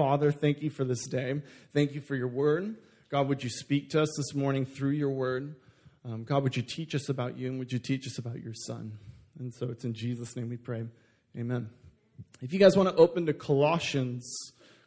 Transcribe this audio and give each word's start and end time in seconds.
Father, 0.00 0.32
thank 0.32 0.62
you 0.62 0.70
for 0.70 0.82
this 0.82 1.06
day. 1.06 1.42
Thank 1.74 1.92
you 1.92 2.00
for 2.00 2.14
your 2.14 2.26
word. 2.26 2.74
God, 3.10 3.28
would 3.28 3.44
you 3.44 3.50
speak 3.50 3.90
to 3.90 4.00
us 4.00 4.08
this 4.16 4.34
morning 4.34 4.64
through 4.64 4.92
your 4.92 5.10
word? 5.10 5.56
Um, 6.06 6.24
God, 6.24 6.42
would 6.42 6.56
you 6.56 6.62
teach 6.62 6.94
us 6.94 7.10
about 7.10 7.36
you 7.36 7.48
and 7.48 7.58
would 7.58 7.70
you 7.70 7.78
teach 7.78 8.06
us 8.06 8.16
about 8.16 8.42
your 8.42 8.54
son? 8.54 8.96
And 9.38 9.52
so 9.52 9.68
it's 9.68 9.84
in 9.84 9.92
Jesus' 9.92 10.34
name 10.36 10.48
we 10.48 10.56
pray. 10.56 10.84
Amen. 11.36 11.68
If 12.40 12.54
you 12.54 12.58
guys 12.58 12.78
want 12.78 12.88
to 12.88 12.94
open 12.94 13.26
to 13.26 13.34
Colossians, 13.34 14.26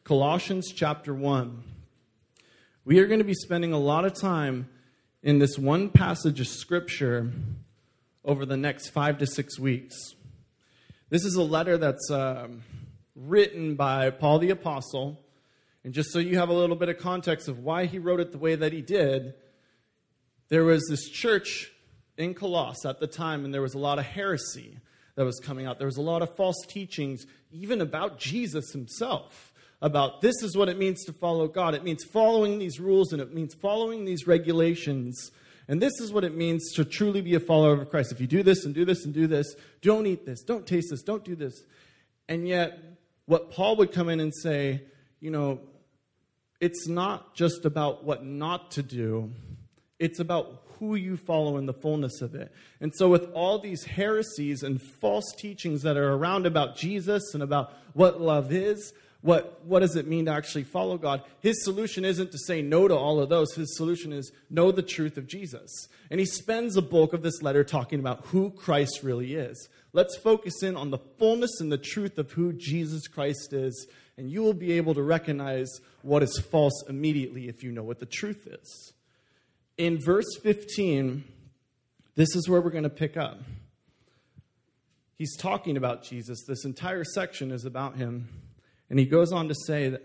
Colossians 0.03 0.71
chapter 0.71 1.13
1, 1.13 1.61
we 2.83 2.97
are 2.97 3.05
going 3.05 3.19
to 3.19 3.23
be 3.23 3.35
spending 3.35 3.71
a 3.71 3.79
lot 3.79 4.05
of 4.05 4.15
time 4.15 4.67
in 5.21 5.37
this 5.37 5.59
one 5.59 5.89
passage 5.89 6.39
of 6.39 6.47
scripture 6.47 7.31
over 8.25 8.47
the 8.47 8.57
next 8.57 8.89
five 8.89 9.19
to 9.19 9.27
six 9.27 9.59
weeks. 9.59 9.95
This 11.11 11.23
is 11.23 11.35
a 11.35 11.43
letter 11.43 11.77
that's 11.77 12.09
um, 12.09 12.63
written 13.15 13.75
by 13.75 14.09
Paul 14.09 14.39
the 14.39 14.49
Apostle. 14.49 15.19
And 15.83 15.93
just 15.93 16.11
so 16.11 16.19
you 16.19 16.37
have 16.37 16.49
a 16.49 16.53
little 16.53 16.75
bit 16.75 16.89
of 16.89 16.97
context 16.97 17.47
of 17.47 17.59
why 17.59 17.85
he 17.85 17.99
wrote 17.99 18.19
it 18.19 18.31
the 18.31 18.37
way 18.37 18.55
that 18.55 18.73
he 18.73 18.81
did, 18.81 19.33
there 20.49 20.63
was 20.63 20.85
this 20.89 21.09
church 21.09 21.71
in 22.17 22.33
Colossus 22.33 22.85
at 22.85 22.99
the 22.99 23.07
time, 23.07 23.43
and 23.43 23.53
there 23.53 23.61
was 23.61 23.73
a 23.73 23.79
lot 23.79 23.99
of 23.99 24.05
heresy 24.05 24.77
that 25.15 25.25
was 25.25 25.39
coming 25.39 25.65
out. 25.65 25.77
There 25.77 25.87
was 25.87 25.97
a 25.97 26.01
lot 26.01 26.21
of 26.21 26.35
false 26.35 26.65
teachings, 26.67 27.25
even 27.51 27.81
about 27.81 28.19
Jesus 28.19 28.71
himself, 28.71 29.53
about 29.81 30.21
this 30.21 30.41
is 30.41 30.55
what 30.55 30.69
it 30.69 30.77
means 30.77 31.03
to 31.05 31.13
follow 31.13 31.47
God. 31.47 31.75
It 31.75 31.83
means 31.83 32.03
following 32.03 32.57
these 32.57 32.79
rules 32.79 33.11
and 33.11 33.21
it 33.21 33.33
means 33.33 33.53
following 33.53 34.05
these 34.05 34.25
regulations. 34.25 35.31
And 35.67 35.81
this 35.81 35.99
is 35.99 36.11
what 36.11 36.23
it 36.23 36.35
means 36.35 36.71
to 36.73 36.85
truly 36.85 37.21
be 37.21 37.35
a 37.35 37.39
follower 37.39 37.73
of 37.73 37.89
Christ. 37.89 38.11
If 38.11 38.21
you 38.21 38.27
do 38.27 38.43
this 38.43 38.65
and 38.65 38.73
do 38.73 38.85
this 38.85 39.05
and 39.05 39.13
do 39.13 39.27
this, 39.27 39.55
don't 39.81 40.07
eat 40.07 40.25
this, 40.25 40.41
don't 40.41 40.65
taste 40.65 40.87
this, 40.89 41.03
don't 41.03 41.23
do 41.23 41.35
this. 41.35 41.63
And 42.29 42.47
yet, 42.47 42.79
what 43.25 43.51
Paul 43.51 43.77
would 43.77 43.91
come 43.91 44.09
in 44.09 44.19
and 44.19 44.33
say, 44.33 44.83
you 45.19 45.31
know, 45.31 45.61
it's 46.59 46.87
not 46.87 47.35
just 47.35 47.65
about 47.65 48.03
what 48.03 48.25
not 48.25 48.71
to 48.71 48.83
do, 48.83 49.31
it's 49.99 50.19
about 50.19 50.63
who 50.79 50.95
you 50.95 51.15
follow 51.15 51.57
in 51.57 51.65
the 51.65 51.73
fullness 51.73 52.21
of 52.21 52.35
it. 52.35 52.51
And 52.81 52.93
so, 52.95 53.09
with 53.09 53.31
all 53.33 53.59
these 53.59 53.85
heresies 53.85 54.63
and 54.63 54.81
false 54.81 55.31
teachings 55.37 55.83
that 55.83 55.97
are 55.97 56.13
around 56.13 56.45
about 56.45 56.75
Jesus 56.75 57.33
and 57.33 57.41
about 57.41 57.73
what 57.93 58.19
love 58.19 58.51
is, 58.51 58.93
what, 59.23 59.61
what 59.65 59.79
does 59.79 59.95
it 59.95 60.05
mean 60.05 60.25
to 60.25 60.31
actually 60.31 60.65
follow 60.65 60.97
God? 60.97 61.23
His 61.39 61.63
solution 61.63 62.03
isn't 62.03 62.33
to 62.33 62.37
say 62.37 62.61
no 62.61 62.89
to 62.89 62.95
all 62.95 63.21
of 63.21 63.29
those. 63.29 63.53
His 63.53 63.77
solution 63.77 64.11
is 64.11 64.33
know 64.49 64.71
the 64.73 64.81
truth 64.81 65.17
of 65.17 65.27
Jesus. 65.27 65.87
And 66.11 66.19
he 66.19 66.25
spends 66.25 66.75
a 66.75 66.81
bulk 66.81 67.13
of 67.13 67.23
this 67.23 67.41
letter 67.41 67.63
talking 67.63 68.01
about 68.01 68.25
who 68.27 68.51
Christ 68.51 68.99
really 69.01 69.35
is. 69.35 69.69
Let's 69.93 70.17
focus 70.17 70.63
in 70.63 70.75
on 70.75 70.89
the 70.89 70.97
fullness 70.97 71.61
and 71.61 71.71
the 71.71 71.77
truth 71.77 72.17
of 72.17 72.31
who 72.31 72.51
Jesus 72.51 73.07
Christ 73.07 73.53
is, 73.53 73.87
and 74.17 74.29
you 74.29 74.41
will 74.41 74.53
be 74.53 74.73
able 74.73 74.95
to 74.95 75.03
recognize 75.03 75.69
what 76.01 76.23
is 76.23 76.37
false 76.51 76.83
immediately 76.89 77.47
if 77.47 77.63
you 77.63 77.71
know 77.71 77.83
what 77.83 77.99
the 77.99 78.05
truth 78.05 78.47
is 78.47 78.93
in 79.77 79.99
verse 79.99 80.37
15, 80.41 81.23
this 82.15 82.35
is 82.35 82.47
where 82.47 82.61
we're 82.61 82.69
going 82.69 82.83
to 82.83 82.89
pick 82.89 83.17
up. 83.17 83.39
He's 85.15 85.35
talking 85.37 85.77
about 85.77 86.03
Jesus. 86.03 86.43
This 86.47 86.65
entire 86.65 87.03
section 87.03 87.51
is 87.51 87.65
about 87.65 87.95
him. 87.95 88.29
And 88.89 88.99
he 88.99 89.05
goes 89.05 89.31
on 89.31 89.47
to 89.47 89.55
say 89.65 89.89
that 89.89 90.01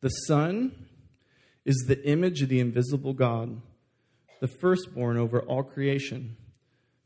the 0.00 0.08
Son 0.08 0.86
is 1.64 1.84
the 1.86 2.02
image 2.06 2.42
of 2.42 2.48
the 2.48 2.60
invisible 2.60 3.12
God, 3.12 3.60
the 4.40 4.48
firstborn 4.48 5.18
over 5.18 5.40
all 5.40 5.62
creation. 5.62 6.36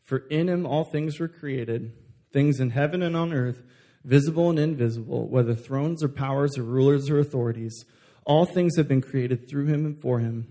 For 0.05 0.19
in 0.29 0.49
him 0.49 0.67
all 0.67 0.85
things 0.85 1.19
were 1.19 1.29
created, 1.29 1.93
things 2.31 2.61
in 2.61 2.71
heaven 2.71 3.03
and 3.03 3.17
on 3.17 3.33
earth, 3.33 3.63
visible 4.05 4.51
and 4.51 4.59
invisible, 4.59 5.27
whether 5.29 5.55
thrones 5.55 6.05
or 6.05 6.09
powers 6.09 6.59
or 6.59 6.63
rulers 6.63 7.09
or 7.09 7.19
authorities. 7.19 7.85
All 8.25 8.45
things 8.45 8.77
have 8.77 8.87
been 8.87 9.01
created 9.01 9.49
through 9.49 9.67
him 9.67 9.87
and 9.87 9.99
for 9.99 10.19
him. 10.19 10.47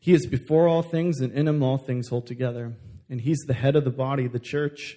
He 0.00 0.12
is 0.12 0.26
before 0.26 0.68
all 0.68 0.82
things, 0.82 1.20
and 1.20 1.32
in 1.32 1.48
him 1.48 1.62
all 1.62 1.78
things 1.78 2.08
hold 2.08 2.26
together. 2.26 2.76
And 3.08 3.20
he's 3.20 3.44
the 3.46 3.54
head 3.54 3.76
of 3.76 3.84
the 3.84 3.90
body, 3.90 4.26
the 4.26 4.40
church. 4.40 4.96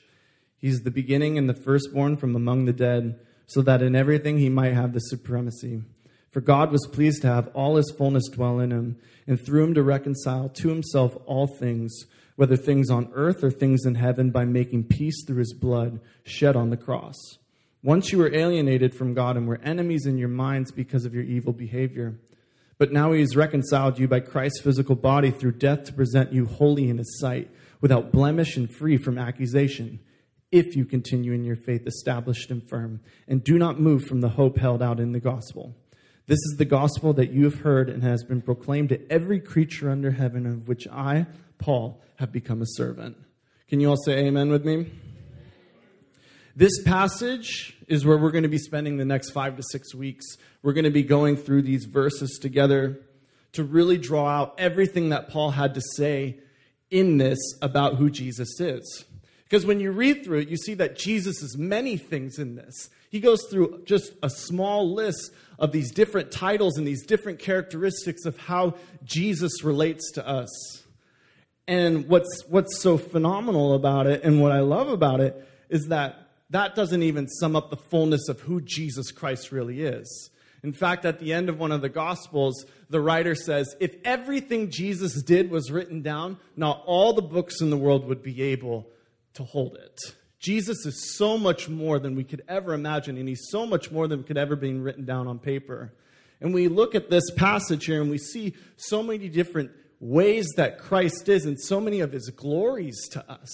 He's 0.58 0.82
the 0.82 0.92
beginning 0.92 1.38
and 1.38 1.48
the 1.48 1.54
firstborn 1.54 2.18
from 2.18 2.36
among 2.36 2.66
the 2.66 2.74
dead, 2.74 3.20
so 3.46 3.62
that 3.62 3.82
in 3.82 3.96
everything 3.96 4.40
he 4.40 4.50
might 4.50 4.74
have 4.74 4.94
the 4.94 5.00
supremacy. 5.00 5.82
For 6.32 6.42
God 6.42 6.72
was 6.72 6.88
pleased 6.92 7.22
to 7.22 7.28
have 7.28 7.48
all 7.50 7.76
his 7.76 7.94
fullness 7.98 8.28
dwell 8.28 8.60
in 8.60 8.72
him, 8.72 8.98
and 9.26 9.40
through 9.44 9.64
him 9.64 9.74
to 9.76 9.84
reconcile 9.84 10.50
to 10.50 10.70
himself 10.70 11.18
all 11.26 11.48
things, 11.48 12.06
whether 12.40 12.56
things 12.56 12.90
on 12.90 13.12
earth 13.16 13.44
or 13.44 13.52
things 13.52 13.86
in 13.86 13.96
heaven, 13.96 14.32
by 14.32 14.46
making 14.46 14.82
peace 14.82 15.26
through 15.26 15.40
his 15.40 15.54
blood 15.54 16.00
shed 16.24 16.56
on 16.56 16.70
the 16.70 16.78
cross. 16.78 17.18
Once 17.84 18.14
you 18.14 18.18
were 18.18 18.34
alienated 18.34 18.96
from 18.96 19.14
God 19.14 19.36
and 19.36 19.46
were 19.46 19.60
enemies 19.62 20.06
in 20.06 20.18
your 20.18 20.30
minds 20.30 20.72
because 20.72 21.04
of 21.04 21.14
your 21.14 21.26
evil 21.26 21.52
behavior. 21.52 22.18
But 22.78 22.94
now 22.94 23.12
he 23.12 23.20
has 23.20 23.36
reconciled 23.36 24.00
you 24.00 24.08
by 24.08 24.22
Christ's 24.22 24.62
physical 24.62 24.96
body 24.96 25.32
through 25.32 25.58
death 25.58 25.84
to 25.84 25.94
present 25.94 26.32
you 26.32 26.46
holy 26.46 26.88
in 26.88 26.98
his 26.98 27.20
sight, 27.20 27.52
without 27.82 28.14
blemish 28.14 28.56
and 28.56 28.74
free 28.74 28.96
from 28.96 29.18
accusation, 29.18 30.00
if 30.50 30.78
you 30.78 30.86
continue 30.86 31.34
in 31.34 31.44
your 31.44 31.58
faith 31.58 31.86
established 31.86 32.52
and 32.52 32.70
firm, 32.70 33.02
and 33.28 33.44
do 33.44 33.58
not 33.58 33.82
move 33.82 34.06
from 34.06 34.22
the 34.22 34.30
hope 34.30 34.58
held 34.58 34.82
out 34.82 35.02
in 35.02 35.12
the 35.12 35.20
gospel. 35.20 35.76
This 36.28 36.40
is 36.52 36.56
the 36.58 36.64
gospel 36.64 37.12
that 37.14 37.34
you 37.34 37.44
have 37.44 37.62
heard 37.62 37.90
and 37.90 38.02
has 38.02 38.24
been 38.24 38.42
proclaimed 38.42 38.90
to 38.90 39.12
every 39.12 39.42
creature 39.42 39.90
under 39.90 40.12
heaven, 40.12 40.46
of 40.46 40.70
which 40.70 40.88
I, 40.88 41.26
Paul, 41.60 42.02
have 42.16 42.32
become 42.32 42.62
a 42.62 42.66
servant. 42.66 43.16
Can 43.68 43.80
you 43.80 43.90
all 43.90 43.98
say 43.98 44.26
amen 44.26 44.50
with 44.50 44.66
me? 44.66 44.92
This 46.56 46.82
passage 46.84 47.78
is 47.88 48.06
where 48.06 48.18
we're 48.18 48.32
going 48.32 48.44
to 48.44 48.50
be 48.50 48.58
spending 48.58 48.98
the 48.98 49.06
next 49.06 49.30
five 49.30 49.56
to 49.56 49.64
six 49.72 49.94
weeks. 49.94 50.26
We're 50.64 50.74
going 50.74 50.86
to 50.86 50.90
be 50.90 51.04
going 51.04 51.38
through 51.38 51.62
these 51.62 51.86
verses 51.86 52.40
together 52.42 53.00
to 53.54 53.64
really 53.64 53.98
draw 53.98 54.28
out 54.28 54.56
everything 54.58 55.10
that 55.10 55.30
Paul 55.30 55.52
had 55.52 55.76
to 55.76 55.82
say 55.96 56.40
in 56.92 57.18
this 57.18 57.38
about 57.62 57.96
who 57.96 58.10
Jesus 58.10 58.60
is. 58.60 59.06
Because 59.44 59.66
when 59.66 59.80
you 59.80 59.92
read 59.92 60.24
through 60.24 60.40
it, 60.40 60.50
you 60.50 60.58
see 60.58 60.74
that 60.76 60.98
Jesus 60.98 61.42
is 61.42 61.58
many 61.58 61.98
things 61.98 62.38
in 62.40 62.56
this. 62.56 62.90
He 63.10 63.20
goes 63.20 63.44
through 63.50 63.84
just 63.86 64.12
a 64.22 64.30
small 64.30 64.94
list 64.94 65.32
of 65.58 65.72
these 65.72 65.92
different 65.92 66.32
titles 66.32 66.78
and 66.78 66.88
these 66.88 67.06
different 67.06 67.40
characteristics 67.40 68.26
of 68.26 68.38
how 68.38 68.76
Jesus 69.04 69.64
relates 69.64 70.12
to 70.12 70.28
us. 70.28 70.84
And 71.70 72.08
what's, 72.08 72.46
what's 72.48 72.82
so 72.82 72.98
phenomenal 72.98 73.76
about 73.76 74.08
it 74.08 74.24
and 74.24 74.42
what 74.42 74.52
I 74.52 74.62
love 74.62 74.90
about 74.90 75.20
it 75.20 75.48
is 75.70 75.90
that 75.90 76.16
that 76.50 76.74
doesn't 76.74 77.04
even 77.04 77.28
sum 77.28 77.56
up 77.56 77.70
the 77.70 77.78
fullness 77.78 78.28
of 78.28 78.40
who 78.40 78.60
Jesus 78.60 79.12
Christ 79.12 79.52
really 79.52 79.84
is. 79.84 80.32
In 80.64 80.74
fact, 80.74 81.06
at 81.06 81.20
the 81.20 81.32
end 81.32 81.48
of 81.48 81.60
one 81.60 81.72
of 81.72 81.82
the 81.82 81.88
Gospels, 81.88 82.66
the 82.90 83.00
writer 83.00 83.36
says, 83.36 83.76
if 83.80 83.96
everything 84.04 84.72
Jesus 84.72 85.22
did 85.22 85.52
was 85.52 85.70
written 85.70 86.02
down, 86.02 86.40
not 86.56 86.82
all 86.88 87.14
the 87.14 87.22
books 87.22 87.62
in 87.62 87.70
the 87.70 87.78
world 87.78 88.08
would 88.08 88.24
be 88.24 88.42
able 88.42 88.88
to 89.36 89.44
hold 89.44 89.76
it. 89.76 90.16
Jesus 90.40 90.88
is 90.88 91.16
so 91.16 91.38
much 91.38 91.70
more 91.70 92.00
than 92.00 92.16
we 92.16 92.24
could 92.24 92.42
ever 92.48 92.74
imagine, 92.74 93.16
and 93.16 93.30
he's 93.30 93.48
so 93.52 93.68
much 93.68 93.92
more 93.92 94.08
than 94.08 94.24
could 94.24 94.40
ever 94.40 94.56
be 94.56 94.74
written 94.74 95.06
down 95.06 95.28
on 95.28 95.38
paper. 95.38 95.94
And 96.42 96.52
we 96.52 96.68
look 96.68 96.96
at 96.96 97.12
this 97.12 97.30
passage 97.30 97.86
here 97.86 98.02
and 98.02 98.10
we 98.10 98.18
see 98.18 98.56
so 98.76 99.04
many 99.04 99.30
different 99.30 99.70
ways 100.00 100.48
that 100.56 100.80
Christ 100.80 101.28
is 101.28 101.46
and 101.46 101.60
so 101.60 101.80
many 101.80 102.00
of 102.00 102.12
his 102.12 102.30
glories 102.30 103.08
to 103.10 103.32
us. 103.32 103.50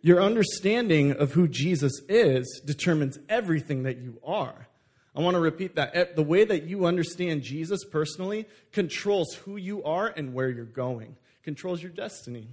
Your 0.00 0.20
understanding 0.20 1.12
of 1.12 1.32
who 1.32 1.46
Jesus 1.46 2.00
is 2.08 2.60
determines 2.64 3.18
everything 3.28 3.84
that 3.84 3.98
you 3.98 4.18
are. 4.24 4.68
I 5.14 5.20
want 5.20 5.34
to 5.34 5.40
repeat 5.40 5.76
that. 5.76 6.16
The 6.16 6.22
way 6.22 6.44
that 6.44 6.64
you 6.64 6.86
understand 6.86 7.42
Jesus 7.42 7.84
personally 7.84 8.48
controls 8.72 9.34
who 9.34 9.56
you 9.56 9.84
are 9.84 10.08
and 10.08 10.32
where 10.32 10.48
you're 10.48 10.64
going, 10.64 11.16
controls 11.42 11.82
your 11.82 11.92
destiny. 11.92 12.48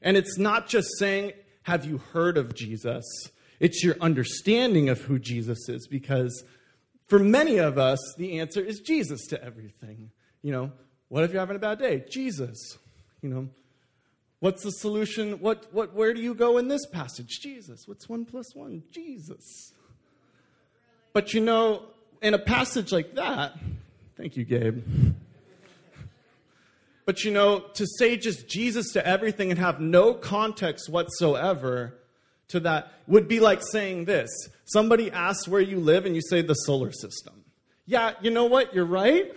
And 0.00 0.16
it's 0.16 0.38
not 0.38 0.68
just 0.68 0.88
saying, 0.98 1.32
Have 1.64 1.84
you 1.84 1.98
heard 1.98 2.38
of 2.38 2.54
Jesus? 2.54 3.04
It's 3.60 3.84
your 3.84 3.96
understanding 4.00 4.88
of 4.88 5.02
who 5.02 5.18
Jesus 5.18 5.68
is 5.68 5.86
because 5.86 6.44
for 7.08 7.18
many 7.18 7.58
of 7.58 7.78
us, 7.78 7.98
the 8.16 8.40
answer 8.40 8.60
is 8.60 8.80
Jesus 8.80 9.26
to 9.26 9.44
everything. 9.44 10.10
You 10.40 10.52
know, 10.52 10.72
what 11.12 11.24
if 11.24 11.30
you're 11.30 11.40
having 11.40 11.56
a 11.56 11.58
bad 11.58 11.78
day? 11.78 12.02
Jesus. 12.08 12.78
You 13.20 13.28
know, 13.28 13.48
What's 14.40 14.64
the 14.64 14.72
solution? 14.72 15.34
What, 15.40 15.72
what, 15.72 15.94
where 15.94 16.12
do 16.12 16.20
you 16.20 16.34
go 16.34 16.56
in 16.56 16.66
this 16.66 16.84
passage? 16.86 17.38
Jesus. 17.40 17.86
What's 17.86 18.08
one 18.08 18.24
plus 18.24 18.56
one? 18.56 18.82
Jesus. 18.90 19.72
But 21.12 21.34
you 21.34 21.40
know, 21.40 21.84
in 22.22 22.34
a 22.34 22.38
passage 22.38 22.90
like 22.90 23.14
that, 23.14 23.52
thank 24.16 24.36
you, 24.36 24.44
Gabe. 24.44 24.82
But 27.04 27.22
you 27.22 27.30
know, 27.30 27.60
to 27.74 27.86
say 27.98 28.16
just 28.16 28.48
Jesus 28.48 28.92
to 28.94 29.06
everything 29.06 29.50
and 29.50 29.60
have 29.60 29.80
no 29.80 30.14
context 30.14 30.88
whatsoever 30.88 31.94
to 32.48 32.58
that 32.60 32.90
would 33.06 33.28
be 33.28 33.38
like 33.38 33.62
saying 33.62 34.06
this. 34.06 34.28
Somebody 34.64 35.12
asks 35.12 35.46
where 35.46 35.60
you 35.60 35.78
live 35.78 36.04
and 36.04 36.16
you 36.16 36.22
say 36.22 36.42
the 36.42 36.54
solar 36.54 36.90
system. 36.90 37.44
Yeah, 37.86 38.14
you 38.22 38.32
know 38.32 38.46
what? 38.46 38.74
You're 38.74 38.86
right. 38.86 39.32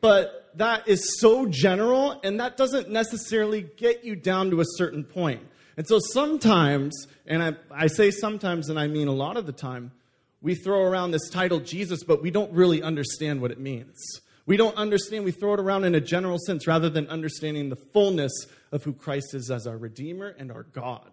But 0.00 0.41
that 0.56 0.88
is 0.88 1.20
so 1.20 1.46
general 1.46 2.20
and 2.22 2.40
that 2.40 2.56
doesn't 2.56 2.90
necessarily 2.90 3.62
get 3.62 4.04
you 4.04 4.16
down 4.16 4.50
to 4.50 4.60
a 4.60 4.64
certain 4.76 5.04
point. 5.04 5.42
And 5.76 5.86
so 5.86 5.98
sometimes, 5.98 7.06
and 7.26 7.42
I, 7.42 7.52
I 7.70 7.86
say 7.86 8.10
sometimes 8.10 8.68
and 8.68 8.78
I 8.78 8.86
mean 8.86 9.08
a 9.08 9.12
lot 9.12 9.36
of 9.36 9.46
the 9.46 9.52
time, 9.52 9.92
we 10.40 10.54
throw 10.54 10.82
around 10.82 11.12
this 11.12 11.30
title 11.30 11.60
Jesus, 11.60 12.02
but 12.04 12.22
we 12.22 12.30
don't 12.30 12.52
really 12.52 12.82
understand 12.82 13.40
what 13.40 13.50
it 13.50 13.60
means. 13.60 14.20
We 14.44 14.56
don't 14.56 14.76
understand, 14.76 15.24
we 15.24 15.30
throw 15.30 15.54
it 15.54 15.60
around 15.60 15.84
in 15.84 15.94
a 15.94 16.00
general 16.00 16.38
sense 16.38 16.66
rather 16.66 16.90
than 16.90 17.06
understanding 17.08 17.68
the 17.68 17.76
fullness 17.76 18.32
of 18.72 18.82
who 18.82 18.92
Christ 18.92 19.34
is 19.34 19.50
as 19.50 19.66
our 19.66 19.76
Redeemer 19.76 20.34
and 20.36 20.50
our 20.50 20.64
God. 20.64 21.10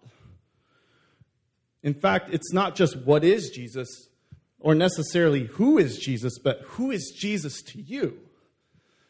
In 1.83 1.93
fact, 1.93 2.33
it's 2.33 2.51
not 2.51 2.75
just 2.75 2.97
what 2.97 3.23
is 3.23 3.51
Jesus 3.51 4.09
or 4.59 4.75
necessarily 4.75 5.45
who 5.45 5.77
is 5.77 5.97
Jesus, 5.97 6.37
but 6.39 6.61
who 6.61 6.91
is 6.91 7.13
Jesus 7.15 7.61
to 7.61 7.81
you? 7.81 8.19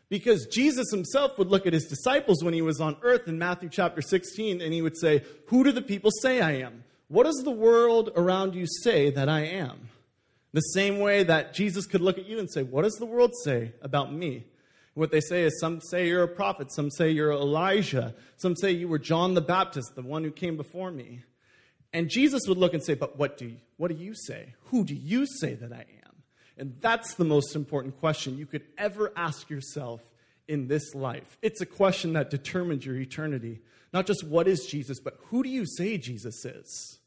Because 0.10 0.48
Jesus 0.48 0.90
himself 0.92 1.38
would 1.38 1.50
look 1.50 1.68
at 1.68 1.74
his 1.74 1.86
disciples 1.86 2.44
when 2.44 2.54
he 2.54 2.64
was 2.64 2.82
on 2.82 2.98
earth 3.04 3.28
in 3.28 3.38
Matthew 3.38 3.70
chapter 3.70 4.02
16 4.02 4.60
and 4.60 4.74
he 4.74 4.82
would 4.82 4.98
say, 4.98 5.24
Who 5.48 5.64
do 5.64 5.72
the 5.72 5.84
people 5.84 6.12
say 6.22 6.42
I 6.42 6.54
am? 6.54 6.84
What 7.08 7.26
does 7.26 7.42
the 7.44 7.52
world 7.52 8.12
around 8.16 8.56
you 8.56 8.66
say 8.84 9.12
that 9.12 9.30
I 9.30 9.42
am? 9.42 9.90
The 10.52 10.62
same 10.62 11.00
way 11.00 11.24
that 11.24 11.54
Jesus 11.54 11.86
could 11.86 12.02
look 12.02 12.18
at 12.18 12.26
you 12.26 12.40
and 12.40 12.50
say, 12.50 12.64
What 12.64 12.84
does 12.84 12.96
the 12.96 13.06
world 13.06 13.32
say 13.44 13.74
about 13.82 14.12
me? 14.12 14.46
What 14.96 15.12
they 15.12 15.22
say 15.22 15.44
is 15.44 15.60
some 15.60 15.80
say 15.80 16.08
you're 16.08 16.24
a 16.24 16.28
prophet, 16.28 16.74
some 16.74 16.90
say 16.90 17.12
you're 17.12 17.32
Elijah, 17.32 18.16
some 18.38 18.56
say 18.56 18.72
you 18.72 18.88
were 18.88 19.00
John 19.00 19.36
the 19.36 19.42
Baptist, 19.42 19.96
the 19.96 20.02
one 20.02 20.24
who 20.24 20.32
came 20.32 20.58
before 20.58 20.92
me. 20.92 21.24
And 21.94 22.10
Jesus 22.10 22.42
would 22.48 22.58
look 22.58 22.74
and 22.74 22.84
say, 22.84 22.96
But 22.96 23.18
what 23.18 23.38
do 23.38 23.46
you, 23.46 23.58
what 23.78 23.90
do 23.90 23.96
you 23.96 24.16
say? 24.16 24.56
Who 24.66 24.84
do 24.84 24.96
you 24.96 25.26
say 25.26 25.54
that 25.54 25.72
I 25.72 25.86
am? 25.99 25.99
And 26.60 26.76
that's 26.82 27.16
the 27.16 27.26
most 27.26 27.56
important 27.56 27.98
question 28.00 28.38
you 28.38 28.46
could 28.46 28.64
ever 28.78 29.14
ask 29.16 29.50
yourself 29.50 30.02
in 30.48 30.68
this 30.68 30.94
life. 30.94 31.38
It's 31.42 31.62
a 31.62 31.66
question 31.66 32.14
that 32.14 32.30
determines 32.30 32.86
your 32.86 32.98
eternity. 32.98 33.62
Not 33.94 34.06
just 34.06 34.26
what 34.26 34.48
is 34.48 34.66
Jesus, 34.66 35.00
but 35.00 35.18
who 35.28 35.42
do 35.42 35.50
you 35.50 35.66
say 35.66 35.98
Jesus 35.98 36.44
is? 36.44 37.00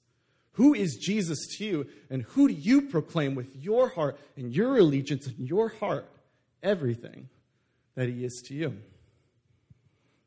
Who 0.53 0.75
is 0.75 0.97
Jesus 0.97 1.47
to 1.57 1.65
you? 1.65 1.87
And 2.09 2.23
who 2.23 2.49
do 2.49 2.55
you 2.55 2.83
proclaim 2.83 3.35
with 3.35 3.55
your 3.55 3.91
heart 3.91 4.19
and 4.37 4.55
your 4.55 4.79
allegiance 4.79 5.27
and 5.27 5.47
your 5.47 5.69
heart 5.69 6.11
everything 6.63 7.29
that 7.95 8.09
he 8.09 8.25
is 8.25 8.43
to 8.47 8.55
you? 8.55 8.79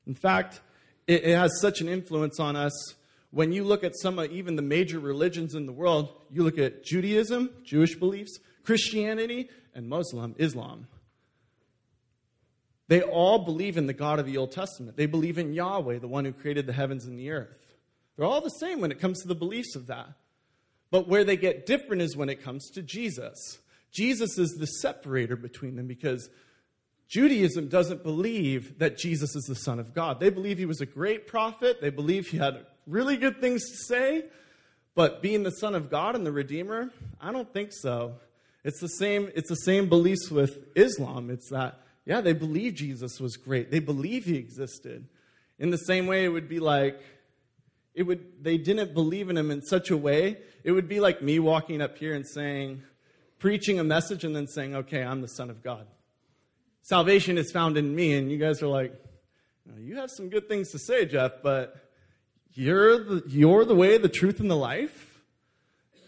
In 0.05 0.13
fact, 0.13 0.61
it, 1.07 1.23
has 1.25 1.59
such 1.59 1.81
an 1.81 1.89
influence 1.89 2.39
on 2.39 2.55
us 2.55 2.95
when 3.31 3.51
you 3.51 3.63
look 3.63 3.83
at 3.83 3.97
some 3.97 4.17
of 4.17 4.31
even 4.31 4.55
the 4.55 4.61
major 4.61 4.99
religions 4.99 5.55
in 5.55 5.65
the 5.65 5.73
world, 5.73 6.13
you 6.31 6.43
look 6.43 6.57
at 6.57 6.83
Judaism, 6.83 7.49
Jewish 7.63 7.95
beliefs, 7.95 8.39
Christianity, 8.65 9.49
and 9.73 9.87
Muslim, 9.87 10.35
Islam. 10.37 10.87
They 12.87 13.01
all 13.01 13.39
believe 13.39 13.77
in 13.77 13.87
the 13.87 13.93
God 13.93 14.19
of 14.19 14.25
the 14.25 14.37
Old 14.37 14.51
Testament. 14.51 14.95
They 14.95 15.05
believe 15.05 15.37
in 15.37 15.53
Yahweh, 15.53 15.99
the 15.99 16.07
one 16.07 16.25
who 16.25 16.31
created 16.31 16.67
the 16.67 16.73
heavens 16.73 17.05
and 17.05 17.17
the 17.17 17.31
earth. 17.31 17.57
They're 18.15 18.25
all 18.25 18.41
the 18.41 18.49
same 18.49 18.79
when 18.79 18.91
it 18.91 18.99
comes 18.99 19.21
to 19.21 19.27
the 19.27 19.35
beliefs 19.35 19.75
of 19.75 19.87
that. 19.87 20.07
But 20.91 21.07
where 21.07 21.23
they 21.23 21.35
get 21.35 21.65
different 21.65 22.01
is 22.01 22.15
when 22.15 22.29
it 22.29 22.43
comes 22.43 22.69
to 22.71 22.81
Jesus. 22.81 23.59
Jesus 23.91 24.37
is 24.37 24.51
the 24.51 24.67
separator 24.67 25.35
between 25.35 25.75
them 25.75 25.87
because 25.87 26.29
Judaism 27.07 27.67
doesn't 27.67 28.03
believe 28.03 28.79
that 28.79 28.97
Jesus 28.97 29.35
is 29.35 29.45
the 29.45 29.55
Son 29.55 29.79
of 29.79 29.93
God. 29.93 30.19
They 30.19 30.29
believe 30.29 30.57
he 30.57 30.65
was 30.65 30.81
a 30.81 30.85
great 30.85 31.27
prophet, 31.27 31.81
they 31.81 31.89
believe 31.89 32.27
he 32.27 32.37
had 32.37 32.65
really 32.87 33.17
good 33.17 33.41
things 33.41 33.63
to 33.69 33.77
say, 33.77 34.25
but 34.93 35.21
being 35.21 35.43
the 35.43 35.51
Son 35.51 35.75
of 35.75 35.89
God 35.89 36.15
and 36.15 36.25
the 36.25 36.31
Redeemer, 36.31 36.91
I 37.19 37.31
don't 37.31 37.51
think 37.51 37.73
so. 37.73 38.15
It's 38.65 38.79
the 38.79 38.89
same, 38.89 39.31
it's 39.35 39.47
the 39.47 39.55
same 39.55 39.87
beliefs 39.87 40.31
with 40.31 40.57
Islam. 40.75 41.29
It's 41.29 41.49
that, 41.51 41.79
yeah, 42.03 42.19
they 42.19 42.33
believe 42.33 42.73
Jesus 42.73 43.19
was 43.19 43.37
great. 43.37 43.69
They 43.69 43.79
believe 43.79 44.25
he 44.25 44.37
existed. 44.37 45.07
In 45.59 45.69
the 45.69 45.77
same 45.77 46.07
way, 46.07 46.25
it 46.25 46.29
would 46.29 46.49
be 46.49 46.59
like, 46.59 46.99
it 47.93 48.03
would, 48.03 48.43
they 48.43 48.57
didn't 48.57 48.95
believe 48.95 49.29
in 49.29 49.37
him 49.37 49.51
in 49.51 49.61
such 49.61 49.91
a 49.91 49.95
way, 49.95 50.39
it 50.63 50.71
would 50.71 50.89
be 50.89 50.99
like 50.99 51.21
me 51.21 51.37
walking 51.37 51.79
up 51.79 51.99
here 51.99 52.15
and 52.15 52.27
saying, 52.27 52.81
preaching 53.37 53.79
a 53.79 53.83
message 53.83 54.23
and 54.23 54.35
then 54.35 54.47
saying, 54.47 54.75
okay, 54.75 55.03
I'm 55.03 55.21
the 55.21 55.27
Son 55.27 55.51
of 55.51 55.61
God. 55.61 55.85
Salvation 56.81 57.37
is 57.37 57.51
found 57.51 57.77
in 57.77 57.95
me. 57.95 58.13
And 58.13 58.31
you 58.31 58.39
guys 58.39 58.63
are 58.63 58.67
like, 58.67 58.93
you 59.77 59.97
have 59.97 60.09
some 60.09 60.29
good 60.29 60.47
things 60.47 60.71
to 60.71 60.79
say, 60.79 61.05
Jeff, 61.05 61.33
but 61.43 61.75
you're 62.53 63.03
the, 63.03 63.23
you're 63.27 63.63
the 63.63 63.75
way, 63.75 63.99
the 63.99 64.09
truth, 64.09 64.39
and 64.39 64.49
the 64.49 64.57
life? 64.57 65.04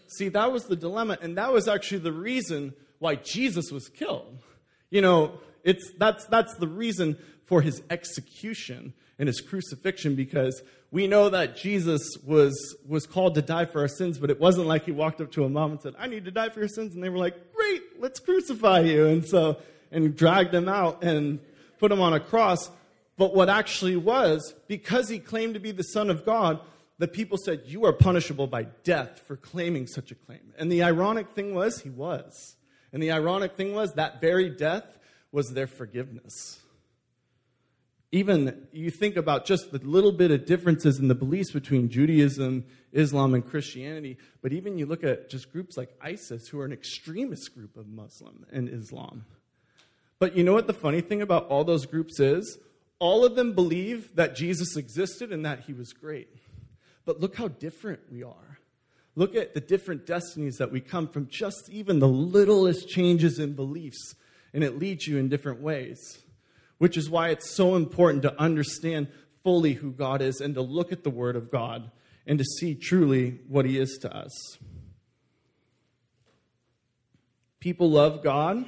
See, 0.08 0.28
that 0.30 0.52
was 0.52 0.64
the 0.64 0.76
dilemma, 0.76 1.18
and 1.20 1.36
that 1.38 1.52
was 1.52 1.68
actually 1.68 1.98
the 1.98 2.12
reason 2.12 2.74
why 2.98 3.16
Jesus 3.16 3.70
was 3.70 3.88
killed. 3.88 4.42
You 4.90 5.02
know, 5.02 5.40
it's, 5.64 5.92
that's, 5.98 6.24
that's 6.26 6.54
the 6.54 6.66
reason 6.66 7.18
for 7.44 7.60
his 7.60 7.82
execution 7.90 8.94
and 9.18 9.26
his 9.26 9.40
crucifixion 9.40 10.14
because 10.14 10.62
we 10.90 11.06
know 11.06 11.28
that 11.28 11.56
Jesus 11.56 12.16
was, 12.24 12.76
was 12.86 13.06
called 13.06 13.34
to 13.34 13.42
die 13.42 13.66
for 13.66 13.80
our 13.80 13.88
sins, 13.88 14.18
but 14.18 14.30
it 14.30 14.40
wasn't 14.40 14.66
like 14.66 14.84
he 14.84 14.92
walked 14.92 15.20
up 15.20 15.30
to 15.32 15.44
a 15.44 15.48
mom 15.48 15.72
and 15.72 15.80
said, 15.80 15.94
I 15.98 16.06
need 16.06 16.24
to 16.24 16.30
die 16.30 16.48
for 16.48 16.60
your 16.60 16.68
sins. 16.68 16.94
And 16.94 17.04
they 17.04 17.10
were 17.10 17.18
like, 17.18 17.52
Great, 17.54 17.82
let's 18.00 18.20
crucify 18.20 18.80
you. 18.80 19.06
And 19.06 19.26
so, 19.26 19.58
and 19.90 20.16
dragged 20.16 20.54
him 20.54 20.68
out 20.68 21.02
and 21.02 21.40
put 21.78 21.92
him 21.92 22.00
on 22.00 22.14
a 22.14 22.20
cross. 22.20 22.70
But 23.16 23.34
what 23.34 23.48
actually 23.48 23.96
was, 23.96 24.54
because 24.68 25.08
he 25.08 25.18
claimed 25.18 25.54
to 25.54 25.60
be 25.60 25.72
the 25.72 25.82
Son 25.82 26.08
of 26.08 26.24
God, 26.24 26.60
the 26.98 27.08
people 27.08 27.38
said, 27.38 27.62
You 27.66 27.84
are 27.86 27.92
punishable 27.92 28.46
by 28.46 28.64
death 28.84 29.22
for 29.26 29.36
claiming 29.36 29.86
such 29.86 30.10
a 30.10 30.14
claim. 30.14 30.52
And 30.58 30.70
the 30.70 30.82
ironic 30.82 31.30
thing 31.30 31.54
was, 31.54 31.80
he 31.80 31.90
was. 31.90 32.56
And 32.92 33.02
the 33.02 33.12
ironic 33.12 33.56
thing 33.56 33.74
was, 33.74 33.92
that 33.94 34.20
very 34.20 34.50
death 34.50 34.98
was 35.30 35.52
their 35.52 35.66
forgiveness. 35.66 36.60
Even 38.10 38.66
you 38.72 38.90
think 38.90 39.16
about 39.16 39.44
just 39.44 39.70
the 39.70 39.78
little 39.78 40.12
bit 40.12 40.30
of 40.30 40.46
differences 40.46 40.98
in 40.98 41.08
the 41.08 41.14
beliefs 41.14 41.52
between 41.52 41.90
Judaism, 41.90 42.64
Islam, 42.90 43.34
and 43.34 43.46
Christianity, 43.46 44.16
but 44.40 44.54
even 44.54 44.78
you 44.78 44.86
look 44.86 45.04
at 45.04 45.28
just 45.28 45.52
groups 45.52 45.76
like 45.76 45.90
ISIS, 46.00 46.48
who 46.48 46.58
are 46.58 46.64
an 46.64 46.72
extremist 46.72 47.54
group 47.54 47.76
of 47.76 47.86
Muslim 47.86 48.46
and 48.50 48.68
Islam. 48.70 49.26
But 50.18 50.36
you 50.36 50.42
know 50.42 50.54
what 50.54 50.66
the 50.66 50.72
funny 50.72 51.02
thing 51.02 51.20
about 51.20 51.48
all 51.48 51.64
those 51.64 51.84
groups 51.84 52.18
is? 52.18 52.58
All 52.98 53.26
of 53.26 53.36
them 53.36 53.52
believe 53.52 54.16
that 54.16 54.34
Jesus 54.34 54.76
existed 54.76 55.30
and 55.30 55.44
that 55.44 55.64
he 55.66 55.74
was 55.74 55.92
great. 55.92 56.28
But 57.08 57.20
look 57.20 57.36
how 57.36 57.48
different 57.48 58.00
we 58.12 58.22
are. 58.22 58.58
Look 59.16 59.34
at 59.34 59.54
the 59.54 59.62
different 59.62 60.04
destinies 60.04 60.58
that 60.58 60.70
we 60.70 60.82
come 60.82 61.08
from, 61.08 61.26
just 61.28 61.70
even 61.70 62.00
the 62.00 62.06
littlest 62.06 62.86
changes 62.86 63.38
in 63.38 63.54
beliefs, 63.54 64.14
and 64.52 64.62
it 64.62 64.78
leads 64.78 65.06
you 65.06 65.16
in 65.16 65.30
different 65.30 65.62
ways. 65.62 66.18
Which 66.76 66.98
is 66.98 67.08
why 67.08 67.30
it's 67.30 67.50
so 67.50 67.76
important 67.76 68.24
to 68.24 68.38
understand 68.38 69.08
fully 69.42 69.72
who 69.72 69.90
God 69.90 70.20
is 70.20 70.42
and 70.42 70.54
to 70.54 70.60
look 70.60 70.92
at 70.92 71.02
the 71.02 71.08
Word 71.08 71.34
of 71.34 71.50
God 71.50 71.90
and 72.26 72.38
to 72.40 72.44
see 72.44 72.74
truly 72.74 73.40
what 73.48 73.64
He 73.64 73.78
is 73.78 73.96
to 74.02 74.14
us. 74.14 74.58
People 77.58 77.90
love 77.90 78.22
God, 78.22 78.66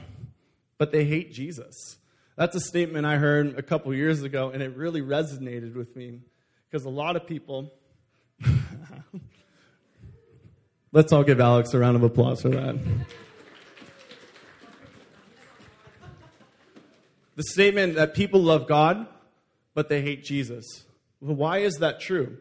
but 0.79 0.93
they 0.93 1.05
hate 1.05 1.31
Jesus. 1.35 1.99
That's 2.37 2.57
a 2.57 2.61
statement 2.61 3.05
I 3.05 3.17
heard 3.17 3.59
a 3.59 3.63
couple 3.63 3.93
years 3.93 4.23
ago, 4.23 4.49
and 4.49 4.63
it 4.63 4.79
really 4.79 5.03
resonated 5.03 5.75
with 5.75 5.95
me 5.95 6.21
because 6.71 6.87
a 6.87 6.89
lot 6.89 7.17
of 7.17 7.27
people. 7.27 7.75
Let's 10.93 11.13
all 11.13 11.23
give 11.25 11.41
Alex 11.41 11.73
a 11.75 11.79
round 11.79 11.97
of 11.97 12.03
applause 12.03 12.43
for 12.43 12.49
that. 12.51 12.79
the 17.37 17.43
statement 17.43 17.95
that 17.95 18.15
people 18.15 18.43
love 18.43 18.67
God, 18.67 19.07
but 19.75 19.89
they 19.89 20.03
hate 20.03 20.25
Jesus. 20.25 20.85
Why 21.21 21.59
is 21.59 21.77
that 21.77 22.01
true? 22.01 22.39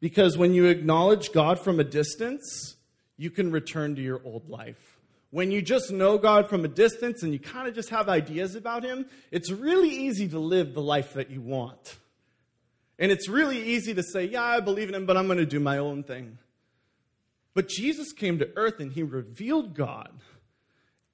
Because 0.00 0.36
when 0.36 0.54
you 0.54 0.66
acknowledge 0.66 1.32
God 1.32 1.60
from 1.60 1.78
a 1.80 1.84
distance, 1.84 2.76
you 3.16 3.30
can 3.30 3.50
return 3.52 3.94
to 3.96 4.02
your 4.02 4.20
old 4.24 4.48
life 4.48 4.94
when 5.34 5.50
you 5.50 5.60
just 5.60 5.90
know 5.90 6.16
God 6.16 6.48
from 6.48 6.64
a 6.64 6.68
distance 6.68 7.24
and 7.24 7.32
you 7.32 7.40
kind 7.40 7.66
of 7.66 7.74
just 7.74 7.90
have 7.90 8.08
ideas 8.08 8.54
about 8.54 8.84
Him, 8.84 9.04
it's 9.32 9.50
really 9.50 9.88
easy 9.88 10.28
to 10.28 10.38
live 10.38 10.74
the 10.74 10.80
life 10.80 11.14
that 11.14 11.28
you 11.28 11.40
want. 11.40 11.96
And 12.98 13.10
it's 13.10 13.28
really 13.28 13.60
easy 13.60 13.94
to 13.94 14.02
say, 14.02 14.24
Yeah, 14.24 14.42
I 14.42 14.60
believe 14.60 14.88
in 14.88 14.94
Him, 14.94 15.06
but 15.06 15.16
I'm 15.16 15.26
going 15.26 15.38
to 15.38 15.46
do 15.46 15.60
my 15.60 15.78
own 15.78 16.02
thing. 16.02 16.38
But 17.54 17.68
Jesus 17.68 18.12
came 18.12 18.38
to 18.38 18.50
earth 18.56 18.80
and 18.80 18.92
He 18.92 19.02
revealed 19.02 19.74
God. 19.74 20.10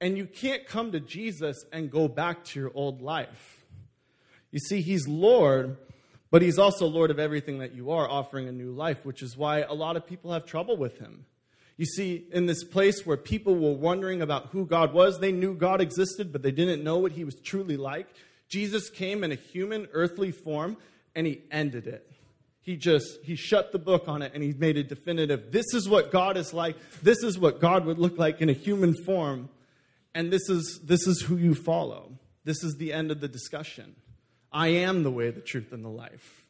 And 0.01 0.17
you 0.17 0.27
can't 0.27 0.67
come 0.67 0.93
to 0.93 1.01
Jesus 1.01 1.63
and 1.73 1.91
go 1.91 2.09
back 2.09 2.45
to 2.45 2.61
your 2.61 2.71
old 2.75 3.03
life. 3.03 3.65
You 4.51 4.59
see, 4.59 4.81
He's 4.81 5.07
Lord, 5.07 5.77
but 6.31 6.43
He's 6.43 6.59
also 6.59 6.87
Lord 6.87 7.11
of 7.11 7.19
everything 7.19 7.59
that 7.59 7.75
you 7.75 7.91
are, 7.91 8.09
offering 8.09 8.49
a 8.49 8.53
new 8.53 8.73
life, 8.73 9.05
which 9.05 9.23
is 9.23 9.37
why 9.37 9.61
a 9.61 9.75
lot 9.75 9.97
of 9.97 10.07
people 10.07 10.33
have 10.33 10.47
trouble 10.47 10.77
with 10.77 10.99
Him. 10.99 11.27
You 11.81 11.87
see, 11.87 12.27
in 12.31 12.45
this 12.45 12.63
place 12.63 13.07
where 13.07 13.17
people 13.17 13.57
were 13.57 13.73
wondering 13.73 14.21
about 14.21 14.49
who 14.49 14.67
God 14.67 14.93
was, 14.93 15.19
they 15.19 15.33
knew 15.33 15.55
God 15.55 15.81
existed, 15.81 16.31
but 16.31 16.43
they 16.43 16.51
didn't 16.51 16.85
know 16.85 16.99
what 16.99 17.13
he 17.13 17.25
was 17.25 17.37
truly 17.37 17.79
like. 17.79 18.07
Jesus 18.51 18.91
came 18.91 19.25
in 19.25 19.33
a 19.33 19.37
human, 19.37 19.89
earthly 19.95 20.31
form, 20.31 20.77
and 21.15 21.27
he 21.27 21.43
ended 21.51 21.87
it. 21.87 22.07
He 22.63 22.77
just, 22.77 23.19
he 23.23 23.37
shut 23.37 23.73
the 23.73 23.79
book 23.79 24.07
on 24.07 24.23
it 24.23 24.33
and 24.35 24.43
he 24.43 24.53
made 24.53 24.77
it 24.77 24.89
definitive. 24.89 25.51
This 25.51 25.73
is 25.75 25.89
what 25.89 26.13
God 26.13 26.37
is 26.37 26.53
like. 26.53 26.77
This 27.03 27.23
is 27.23 27.39
what 27.39 27.61
God 27.61 27.87
would 27.87 27.99
look 27.99 28.19
like 28.19 28.41
in 28.41 28.49
a 28.49 28.53
human 28.53 28.95
form. 28.95 29.49
And 30.15 30.33
this 30.33 30.49
is, 30.49 30.81
this 30.85 31.07
is 31.07 31.23
who 31.23 31.37
you 31.37 31.55
follow. 31.55 32.13
This 32.45 32.63
is 32.63 32.77
the 32.77 32.93
end 32.93 33.11
of 33.11 33.21
the 33.21 33.29
discussion. 33.29 33.97
I 34.53 34.69
am 34.69 35.03
the 35.03 35.11
way, 35.11 35.31
the 35.31 35.41
truth, 35.41 35.73
and 35.73 35.85
the 35.85 35.89
life. 35.89 36.43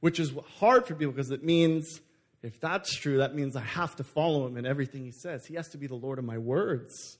Which 0.00 0.20
is 0.20 0.32
hard 0.58 0.86
for 0.86 0.94
people 0.94 1.12
because 1.12 1.30
it 1.30 1.42
means 1.42 2.00
If 2.46 2.60
that's 2.60 2.94
true, 2.94 3.18
that 3.18 3.34
means 3.34 3.56
I 3.56 3.62
have 3.62 3.96
to 3.96 4.04
follow 4.04 4.46
him 4.46 4.56
in 4.56 4.66
everything 4.66 5.04
he 5.04 5.10
says. 5.10 5.46
He 5.46 5.54
has 5.54 5.68
to 5.70 5.78
be 5.78 5.88
the 5.88 5.96
Lord 5.96 6.20
of 6.20 6.24
my 6.24 6.38
words. 6.38 7.18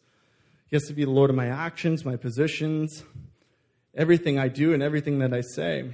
He 0.69 0.77
has 0.77 0.85
to 0.85 0.93
be 0.93 1.05
the 1.05 1.11
Lord 1.11 1.31
of 1.31 1.37
my 1.37 1.49
actions, 1.49 2.05
my 2.05 2.15
positions, 2.15 3.03
everything 3.93 4.39
I 4.39 4.47
do 4.47 4.73
and 4.73 4.85
everything 4.85 5.19
that 5.19 5.35
I 5.35 5.41
say. 5.41 5.93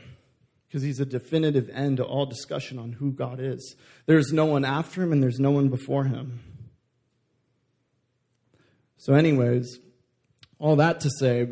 Because 0.72 0.84
he's 0.84 1.00
a 1.00 1.04
definitive 1.04 1.68
end 1.68 1.98
to 1.98 2.02
all 2.02 2.24
discussion 2.24 2.78
on 2.78 2.92
who 2.92 3.12
God 3.12 3.40
is. 3.40 3.76
There's 4.06 4.32
no 4.32 4.46
one 4.46 4.64
after 4.64 5.02
him 5.02 5.12
and 5.12 5.22
there's 5.22 5.38
no 5.38 5.50
one 5.50 5.68
before 5.68 6.04
him. 6.04 6.40
So, 8.96 9.12
anyways, 9.12 9.80
all 10.58 10.76
that 10.76 11.00
to 11.00 11.10
say, 11.10 11.46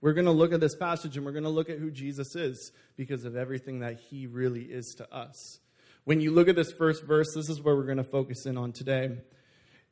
we're 0.00 0.14
going 0.14 0.24
to 0.24 0.32
look 0.32 0.54
at 0.54 0.60
this 0.60 0.76
passage 0.76 1.18
and 1.18 1.26
we're 1.26 1.32
going 1.32 1.44
to 1.44 1.50
look 1.50 1.68
at 1.68 1.78
who 1.78 1.90
Jesus 1.90 2.34
is 2.36 2.72
because 2.96 3.26
of 3.26 3.36
everything 3.36 3.80
that 3.80 3.98
he 4.08 4.26
really 4.26 4.62
is 4.62 4.94
to 4.96 5.14
us. 5.14 5.58
When 6.04 6.22
you 6.22 6.30
look 6.30 6.48
at 6.48 6.56
this 6.56 6.72
first 6.72 7.04
verse, 7.04 7.26
this 7.34 7.50
is 7.50 7.60
where 7.60 7.76
we're 7.76 7.84
going 7.84 7.98
to 7.98 8.02
focus 8.02 8.46
in 8.46 8.56
on 8.56 8.72
today. 8.72 9.04
It 9.04 9.24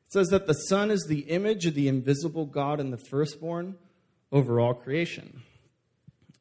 says 0.07 0.29
that 0.29 0.47
the 0.47 0.53
Son 0.53 0.89
is 0.89 1.05
the 1.07 1.29
image 1.29 1.67
of 1.67 1.75
the 1.75 1.87
invisible 1.87 2.47
God 2.47 2.79
and 2.79 2.91
the 2.91 3.05
firstborn 3.11 3.75
over 4.31 4.59
all 4.59 4.73
creation. 4.73 5.43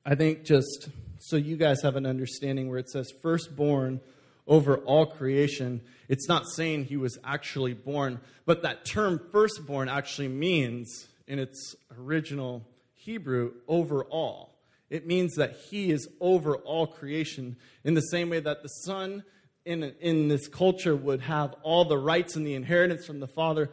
I 0.02 0.14
think 0.14 0.44
just 0.44 0.88
so 1.26 1.34
you 1.34 1.56
guys 1.56 1.82
have 1.82 1.96
an 1.96 2.06
understanding 2.06 2.68
where 2.68 2.78
it 2.78 2.88
says 2.88 3.10
firstborn 3.20 4.00
over 4.46 4.76
all 4.78 5.06
creation, 5.06 5.80
it's 6.08 6.28
not 6.28 6.46
saying 6.46 6.84
he 6.84 6.96
was 6.96 7.18
actually 7.24 7.74
born, 7.74 8.20
but 8.44 8.62
that 8.62 8.84
term 8.84 9.20
firstborn 9.32 9.88
actually 9.88 10.28
means, 10.28 11.08
in 11.26 11.40
its 11.40 11.74
original 11.98 12.64
Hebrew, 12.94 13.54
over 13.66 14.04
all. 14.04 14.54
It 14.88 15.04
means 15.04 15.34
that 15.34 15.56
he 15.68 15.90
is 15.90 16.08
over 16.20 16.58
all 16.58 16.86
creation 16.86 17.56
in 17.82 17.94
the 17.94 18.02
same 18.02 18.30
way 18.30 18.38
that 18.38 18.62
the 18.62 18.68
Son 18.68 19.24
in, 19.64 19.82
in 20.00 20.28
this 20.28 20.46
culture 20.46 20.94
would 20.94 21.22
have 21.22 21.56
all 21.64 21.84
the 21.84 21.98
rights 21.98 22.36
and 22.36 22.46
the 22.46 22.54
inheritance 22.54 23.04
from 23.04 23.18
the 23.18 23.26
Father. 23.26 23.68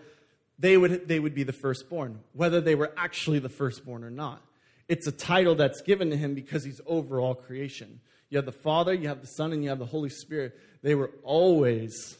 They 0.57 0.75
would, 0.75 1.07
they 1.07 1.19
would 1.19 1.35
be 1.35 1.43
the 1.43 1.53
firstborn, 1.53 2.21
whether 2.33 2.61
they 2.61 2.73
were 2.73 2.91
actually 2.97 3.37
the 3.37 3.49
firstborn 3.49 4.03
or 4.03 4.09
not. 4.09 4.41
It's 4.87 5.07
a 5.07 5.11
title 5.11 5.55
that's 5.55 5.81
given 5.81 6.09
to 6.09 6.17
him 6.17 6.33
because 6.33 6.63
he's 6.63 6.81
over 6.85 7.19
all 7.19 7.35
creation. 7.35 8.01
You 8.29 8.37
have 8.37 8.45
the 8.45 8.51
Father, 8.51 8.93
you 8.93 9.07
have 9.07 9.21
the 9.21 9.27
Son, 9.27 9.53
and 9.53 9.63
you 9.63 9.69
have 9.69 9.79
the 9.79 9.85
Holy 9.85 10.09
Spirit. 10.09 10.57
They 10.81 10.95
were 10.95 11.11
always, 11.23 12.17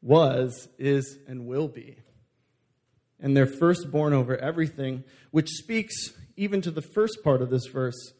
was, 0.00 0.68
is, 0.78 1.18
and 1.26 1.46
will 1.46 1.68
be. 1.68 1.98
And 3.18 3.36
they're 3.36 3.46
firstborn 3.46 4.12
over 4.12 4.36
everything, 4.36 5.04
which 5.30 5.48
speaks 5.48 6.12
even 6.36 6.62
to 6.62 6.70
the 6.70 6.82
first 6.82 7.18
part 7.22 7.42
of 7.42 7.50
this 7.50 7.66
verse, 7.66 8.12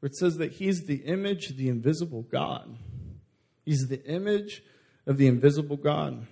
where 0.00 0.08
it 0.08 0.16
says 0.16 0.36
that 0.36 0.52
he's 0.52 0.84
the 0.86 1.04
image 1.06 1.50
of 1.50 1.56
the 1.56 1.68
invisible 1.68 2.22
God. 2.22 2.76
He's 3.64 3.86
the 3.88 4.04
image 4.04 4.62
of 5.06 5.16
the 5.16 5.26
invisible 5.26 5.76
God. 5.76 6.26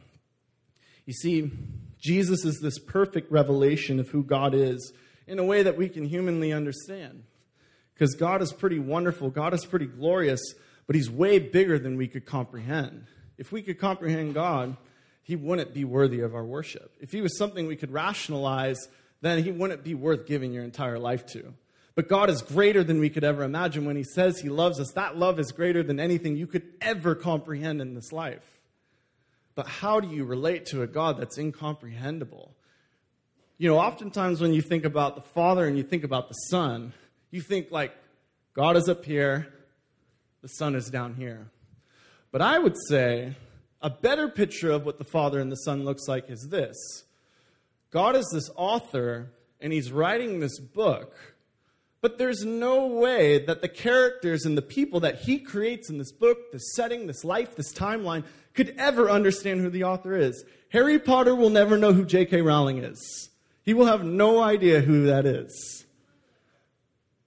You 1.06 1.14
see, 1.14 1.50
Jesus 1.98 2.44
is 2.44 2.60
this 2.60 2.78
perfect 2.78 3.30
revelation 3.30 4.00
of 4.00 4.08
who 4.08 4.22
God 4.22 4.54
is 4.54 4.92
in 5.30 5.38
a 5.38 5.44
way 5.44 5.62
that 5.62 5.76
we 5.76 5.88
can 5.88 6.04
humanly 6.04 6.52
understand. 6.52 7.22
Because 7.94 8.14
God 8.14 8.42
is 8.42 8.52
pretty 8.52 8.80
wonderful, 8.80 9.30
God 9.30 9.54
is 9.54 9.64
pretty 9.64 9.86
glorious, 9.86 10.40
but 10.86 10.96
He's 10.96 11.08
way 11.08 11.38
bigger 11.38 11.78
than 11.78 11.96
we 11.96 12.08
could 12.08 12.26
comprehend. 12.26 13.06
If 13.38 13.52
we 13.52 13.62
could 13.62 13.78
comprehend 13.78 14.34
God, 14.34 14.76
He 15.22 15.36
wouldn't 15.36 15.72
be 15.72 15.84
worthy 15.84 16.20
of 16.20 16.34
our 16.34 16.44
worship. 16.44 16.96
If 17.00 17.12
He 17.12 17.20
was 17.20 17.38
something 17.38 17.66
we 17.68 17.76
could 17.76 17.92
rationalize, 17.92 18.88
then 19.20 19.44
He 19.44 19.52
wouldn't 19.52 19.84
be 19.84 19.94
worth 19.94 20.26
giving 20.26 20.52
your 20.52 20.64
entire 20.64 20.98
life 20.98 21.26
to. 21.26 21.54
But 21.94 22.08
God 22.08 22.28
is 22.28 22.42
greater 22.42 22.82
than 22.82 22.98
we 22.98 23.10
could 23.10 23.24
ever 23.24 23.44
imagine. 23.44 23.84
When 23.84 23.96
He 23.96 24.02
says 24.02 24.40
He 24.40 24.48
loves 24.48 24.80
us, 24.80 24.90
that 24.96 25.16
love 25.16 25.38
is 25.38 25.52
greater 25.52 25.84
than 25.84 26.00
anything 26.00 26.36
you 26.36 26.48
could 26.48 26.66
ever 26.80 27.14
comprehend 27.14 27.80
in 27.80 27.94
this 27.94 28.10
life. 28.10 28.60
But 29.54 29.68
how 29.68 30.00
do 30.00 30.08
you 30.08 30.24
relate 30.24 30.66
to 30.66 30.82
a 30.82 30.88
God 30.88 31.20
that's 31.20 31.38
incomprehensible? 31.38 32.56
You 33.60 33.68
know, 33.68 33.78
oftentimes 33.78 34.40
when 34.40 34.54
you 34.54 34.62
think 34.62 34.86
about 34.86 35.16
the 35.16 35.20
Father 35.20 35.66
and 35.66 35.76
you 35.76 35.82
think 35.82 36.02
about 36.02 36.28
the 36.28 36.34
Son, 36.48 36.94
you 37.30 37.42
think 37.42 37.70
like 37.70 37.94
God 38.54 38.74
is 38.74 38.88
up 38.88 39.04
here, 39.04 39.52
the 40.40 40.48
Son 40.48 40.74
is 40.74 40.88
down 40.88 41.12
here. 41.12 41.50
But 42.32 42.40
I 42.40 42.58
would 42.58 42.74
say 42.88 43.34
a 43.82 43.90
better 43.90 44.28
picture 44.28 44.70
of 44.70 44.86
what 44.86 44.96
the 44.96 45.04
Father 45.04 45.40
and 45.40 45.52
the 45.52 45.56
Son 45.56 45.84
looks 45.84 46.08
like 46.08 46.30
is 46.30 46.48
this 46.50 46.74
God 47.90 48.16
is 48.16 48.30
this 48.32 48.48
author, 48.56 49.30
and 49.60 49.74
he's 49.74 49.92
writing 49.92 50.40
this 50.40 50.58
book 50.58 51.14
but 52.00 52.16
there's 52.16 52.44
no 52.44 52.86
way 52.86 53.44
that 53.44 53.60
the 53.60 53.68
characters 53.68 54.46
and 54.46 54.56
the 54.56 54.62
people 54.62 55.00
that 55.00 55.20
he 55.20 55.38
creates 55.38 55.90
in 55.90 55.98
this 55.98 56.12
book, 56.12 56.50
this 56.50 56.72
setting, 56.74 57.06
this 57.06 57.24
life, 57.24 57.56
this 57.56 57.74
timeline, 57.74 58.24
could 58.54 58.74
ever 58.78 59.10
understand 59.10 59.60
who 59.60 59.68
the 59.68 59.84
author 59.84 60.16
is. 60.16 60.44
Harry 60.70 60.98
Potter 60.98 61.34
will 61.34 61.50
never 61.50 61.76
know 61.76 61.92
who 61.92 62.06
J.K. 62.06 62.40
Rowling 62.40 62.78
is. 62.78 63.29
He 63.62 63.74
will 63.74 63.86
have 63.86 64.04
no 64.04 64.42
idea 64.42 64.80
who 64.80 65.06
that 65.06 65.26
is. 65.26 65.84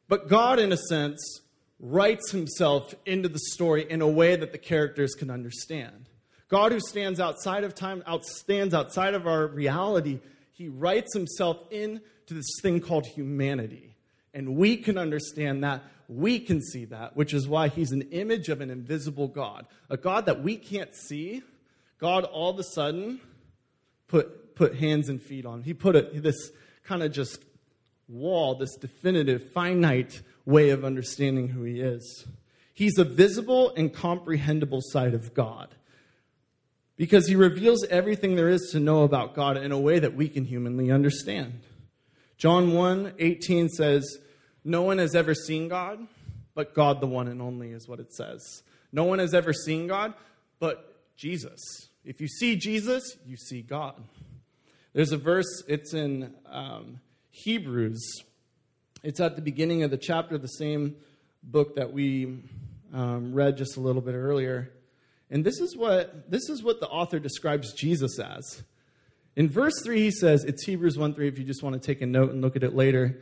But 0.07 0.27
God, 0.27 0.59
in 0.59 0.71
a 0.71 0.77
sense, 0.77 1.41
writes 1.79 2.31
himself 2.31 2.93
into 3.05 3.29
the 3.29 3.39
story 3.39 3.89
in 3.89 4.01
a 4.01 4.07
way 4.07 4.35
that 4.35 4.51
the 4.51 4.57
characters 4.57 5.13
can 5.13 5.29
understand. 5.29 6.09
God, 6.49 6.71
who 6.71 6.79
stands 6.79 7.19
outside 7.19 7.63
of 7.63 7.73
time, 7.73 8.03
out, 8.05 8.25
stands 8.25 8.73
outside 8.73 9.13
of 9.15 9.27
our 9.27 9.47
reality, 9.47 10.19
he 10.51 10.67
writes 10.67 11.13
himself 11.13 11.57
into 11.71 12.01
this 12.29 12.59
thing 12.61 12.79
called 12.79 13.05
humanity. 13.05 13.95
And 14.33 14.55
we 14.55 14.77
can 14.77 14.97
understand 14.97 15.63
that. 15.63 15.83
We 16.07 16.39
can 16.39 16.61
see 16.61 16.85
that, 16.85 17.15
which 17.15 17.33
is 17.33 17.47
why 17.47 17.69
he's 17.69 17.91
an 17.91 18.03
image 18.11 18.49
of 18.49 18.61
an 18.61 18.69
invisible 18.69 19.27
God. 19.27 19.65
A 19.89 19.97
God 19.97 20.25
that 20.27 20.43
we 20.43 20.57
can't 20.57 20.93
see. 20.95 21.41
God 21.97 22.23
all 22.25 22.51
of 22.51 22.59
a 22.59 22.63
sudden 22.63 23.19
put, 24.07 24.42
put 24.55 24.75
hands 24.75 25.09
and 25.09 25.21
feet 25.21 25.45
on. 25.45 25.63
He 25.63 25.73
put 25.73 25.95
a, 25.95 26.01
this 26.13 26.51
kind 26.83 27.03
of 27.03 27.11
just 27.11 27.43
wall, 28.07 28.55
this 28.55 28.75
definitive, 28.75 29.51
finite 29.51 30.21
way 30.45 30.69
of 30.69 30.83
understanding 30.83 31.49
who 31.49 31.63
he 31.63 31.79
is. 31.79 32.25
He's 32.73 32.97
a 32.97 33.03
visible 33.03 33.71
and 33.75 33.93
comprehensible 33.93 34.81
side 34.81 35.13
of 35.13 35.33
God 35.33 35.75
because 36.95 37.27
he 37.27 37.35
reveals 37.35 37.85
everything 37.85 38.35
there 38.35 38.49
is 38.49 38.69
to 38.71 38.79
know 38.79 39.03
about 39.03 39.35
God 39.35 39.57
in 39.57 39.71
a 39.71 39.79
way 39.79 39.99
that 39.99 40.15
we 40.15 40.27
can 40.27 40.45
humanly 40.45 40.91
understand. 40.91 41.61
John 42.37 42.73
1 42.73 43.13
18 43.19 43.69
says, 43.69 44.17
No 44.63 44.81
one 44.81 44.97
has 44.97 45.15
ever 45.15 45.33
seen 45.33 45.67
God, 45.67 46.07
but 46.55 46.73
God, 46.73 46.99
the 46.99 47.07
one 47.07 47.27
and 47.27 47.41
only, 47.41 47.71
is 47.71 47.87
what 47.87 47.99
it 47.99 48.13
says. 48.13 48.63
No 48.91 49.05
one 49.05 49.19
has 49.19 49.33
ever 49.33 49.53
seen 49.53 49.87
God, 49.87 50.13
but 50.59 51.15
Jesus. 51.15 51.89
If 52.03 52.19
you 52.19 52.27
see 52.27 52.55
Jesus, 52.55 53.17
you 53.25 53.37
see 53.37 53.61
God. 53.61 53.95
There's 54.93 55.11
a 55.11 55.17
verse, 55.17 55.63
it's 55.67 55.95
in 55.95 56.35
um, 56.45 56.99
Hebrews. 57.31 58.23
It's 59.01 59.19
at 59.19 59.35
the 59.35 59.41
beginning 59.41 59.81
of 59.81 59.89
the 59.89 59.97
chapter 59.97 60.37
the 60.37 60.47
same 60.47 60.95
book 61.41 61.75
that 61.75 61.91
we 61.91 62.43
um, 62.93 63.33
read 63.33 63.57
just 63.57 63.75
a 63.75 63.79
little 63.79 64.03
bit 64.03 64.13
earlier. 64.13 64.71
And 65.31 65.43
this 65.43 65.59
is 65.59 65.75
what 65.75 66.29
this 66.29 66.47
is 66.47 66.61
what 66.61 66.79
the 66.79 66.87
author 66.87 67.17
describes 67.17 67.73
Jesus 67.73 68.19
as. 68.19 68.61
In 69.35 69.49
verse 69.49 69.73
3, 69.83 69.99
he 69.99 70.11
says, 70.11 70.43
it's 70.43 70.63
Hebrews 70.63 70.95
1 70.95 71.15
3, 71.15 71.27
if 71.27 71.39
you 71.39 71.43
just 71.43 71.63
want 71.63 71.73
to 71.73 71.79
take 71.79 72.01
a 72.01 72.05
note 72.05 72.31
and 72.31 72.41
look 72.41 72.55
at 72.55 72.63
it 72.63 72.75
later. 72.75 73.19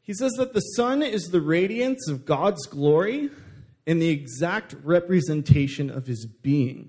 He 0.00 0.14
says 0.14 0.32
that 0.38 0.54
the 0.54 0.60
Son 0.60 1.02
is 1.02 1.24
the 1.24 1.42
radiance 1.42 2.08
of 2.08 2.24
God's 2.24 2.66
glory 2.66 3.28
and 3.86 4.00
the 4.00 4.08
exact 4.08 4.74
representation 4.82 5.90
of 5.90 6.06
his 6.06 6.24
being. 6.24 6.88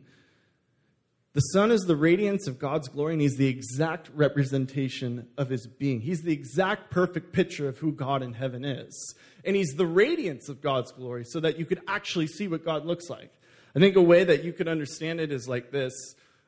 The 1.34 1.40
Son 1.40 1.72
is 1.72 1.82
the 1.82 1.96
radiance 1.96 2.48
of 2.48 2.60
God's 2.60 2.88
glory, 2.88 3.14
and 3.14 3.22
He's 3.22 3.38
the 3.38 3.48
exact 3.48 4.10
representation 4.14 5.28
of 5.38 5.50
His 5.50 5.66
being. 5.66 6.00
He's 6.00 6.22
the 6.22 6.32
exact 6.32 6.92
perfect 6.92 7.34
picture 7.34 7.68
of 7.68 7.80
who 7.80 7.92
God 7.92 8.22
in 8.22 8.34
heaven 8.34 8.64
is. 8.64 9.16
And 9.44 9.56
He's 9.56 9.74
the 9.74 9.88
radiance 9.88 10.48
of 10.48 10.62
God's 10.62 10.92
glory 10.92 11.26
so 11.26 11.40
that 11.40 11.58
you 11.58 11.66
could 11.66 11.82
actually 11.88 12.28
see 12.28 12.48
what 12.48 12.64
God 12.64 12.86
looks 12.86 13.10
like. 13.10 13.32
I 13.76 13.80
think 13.80 13.96
a 13.96 14.02
way 14.02 14.24
that 14.24 14.44
you 14.44 14.54
could 14.54 14.68
understand 14.68 15.20
it 15.20 15.32
is 15.32 15.48
like 15.48 15.72
this. 15.72 15.94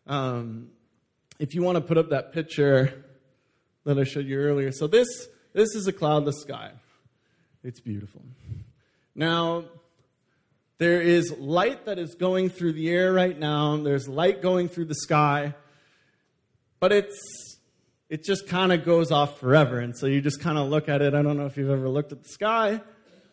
Um, 0.06 0.70
if 1.39 1.56
you 1.56 1.63
want 1.63 1.77
to 1.77 1.82
put 1.82 1.98
up 1.98 2.10
that 2.10 2.32
picture 2.32 3.04
that 3.86 3.98
I 3.98 4.04
showed 4.04 4.25
you 4.25 4.38
earlier. 4.38 4.72
So 4.72 4.88
this 4.88 5.08
this 5.54 5.74
is 5.74 5.88
a 5.88 5.94
cloudless 5.94 6.42
sky. 6.42 6.72
It's 7.63 7.80
beautiful. 7.80 8.22
Now, 9.15 9.63
there 10.77 11.01
is 11.01 11.32
light 11.38 11.86
that 11.86 12.00
is 12.00 12.15
going 12.15 12.50
through 12.50 12.74
the 12.74 12.89
air 12.89 13.13
right 13.13 13.38
now. 13.38 13.77
There's 13.77 14.08
light 14.08 14.41
going 14.41 14.67
through 14.67 14.86
the 14.86 14.96
sky. 14.96 15.53
But 16.79 16.91
it's 16.91 17.17
it 18.10 18.24
just 18.24 18.48
kind 18.48 18.72
of 18.72 18.86
goes 18.86 19.12
off 19.12 19.39
forever. 19.39 19.79
And 19.79 19.98
so 19.98 20.05
you 20.05 20.22
just 20.22 20.39
kind 20.39 20.58
of 20.58 20.70
look 20.70 20.89
at 20.89 21.01
it. 21.01 21.13
I 21.13 21.22
don't 21.22 21.38
know 21.38 21.46
if 21.46 21.58
you've 21.58 21.70
ever 21.70 21.89
looked 21.89 22.12
at 22.12 22.24
the 22.24 22.29
sky 22.29 22.82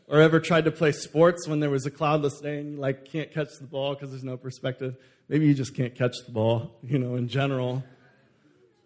or 0.09 0.21
ever 0.21 0.41
tried 0.41 0.65
to 0.65 0.71
play 0.71 0.93
sports 0.93 1.47
when 1.47 1.61
there 1.61 1.71
was 1.71 1.85
a 1.87 1.91
cloudless 1.91 2.41
day 2.41 2.59
and 2.59 2.73
you 2.73 2.77
like 2.79 3.05
can't 3.05 3.33
catch 3.33 3.49
the 3.61 3.67
ball 3.67 3.95
because 3.95 4.11
there's 4.11 4.25
no 4.25 4.37
perspective. 4.37 4.97
Maybe 5.29 5.47
you 5.47 5.55
just 5.55 5.75
can't 5.75 5.95
catch 5.95 6.15
the 6.27 6.33
ball, 6.33 6.79
you 6.83 6.99
know, 6.99 7.17
in 7.17 7.29
general. 7.29 7.85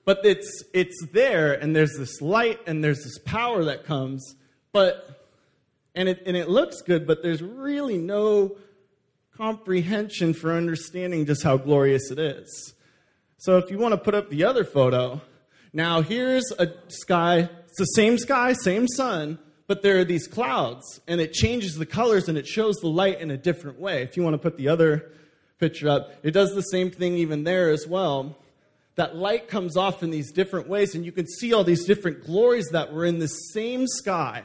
But 0.04 0.20
it's, 0.24 0.62
it's 0.72 0.96
there, 1.12 1.52
and 1.52 1.74
there's 1.74 1.96
this 1.98 2.20
light 2.20 2.60
and 2.66 2.82
there's 2.82 3.02
this 3.02 3.18
power 3.18 3.64
that 3.64 3.84
comes, 3.84 4.36
but, 4.70 5.25
and 5.96 6.10
it, 6.10 6.22
and 6.26 6.36
it 6.36 6.48
looks 6.48 6.82
good, 6.82 7.06
but 7.06 7.22
there's 7.22 7.42
really 7.42 7.96
no 7.96 8.56
comprehension 9.34 10.34
for 10.34 10.52
understanding 10.52 11.26
just 11.26 11.42
how 11.42 11.56
glorious 11.56 12.10
it 12.10 12.18
is. 12.18 12.74
So 13.38 13.58
if 13.58 13.70
you 13.70 13.78
want 13.78 13.92
to 13.92 13.98
put 13.98 14.14
up 14.14 14.30
the 14.30 14.44
other 14.44 14.64
photo, 14.64 15.20
now 15.72 16.02
here's 16.02 16.52
a 16.58 16.72
sky, 16.88 17.48
it's 17.64 17.78
the 17.78 17.84
same 17.84 18.18
sky, 18.18 18.52
same 18.52 18.86
sun, 18.86 19.38
but 19.66 19.82
there 19.82 19.98
are 19.98 20.04
these 20.04 20.26
clouds, 20.26 21.00
and 21.08 21.20
it 21.20 21.32
changes 21.32 21.74
the 21.74 21.86
colors 21.86 22.28
and 22.28 22.38
it 22.38 22.46
shows 22.46 22.76
the 22.76 22.88
light 22.88 23.20
in 23.20 23.30
a 23.30 23.36
different 23.36 23.80
way. 23.80 24.02
If 24.02 24.16
you 24.16 24.22
want 24.22 24.34
to 24.34 24.38
put 24.38 24.56
the 24.56 24.68
other 24.68 25.10
picture 25.58 25.88
up, 25.88 26.12
it 26.22 26.30
does 26.30 26.54
the 26.54 26.62
same 26.62 26.90
thing 26.90 27.14
even 27.14 27.44
there 27.44 27.70
as 27.70 27.86
well. 27.86 28.36
That 28.94 29.16
light 29.16 29.48
comes 29.48 29.76
off 29.76 30.02
in 30.02 30.10
these 30.10 30.30
different 30.30 30.68
ways, 30.68 30.94
and 30.94 31.04
you 31.04 31.12
can 31.12 31.26
see 31.26 31.52
all 31.52 31.64
these 31.64 31.84
different 31.84 32.24
glories 32.24 32.68
that 32.72 32.92
were 32.92 33.04
in 33.04 33.18
the 33.18 33.28
same 33.28 33.86
sky. 33.86 34.44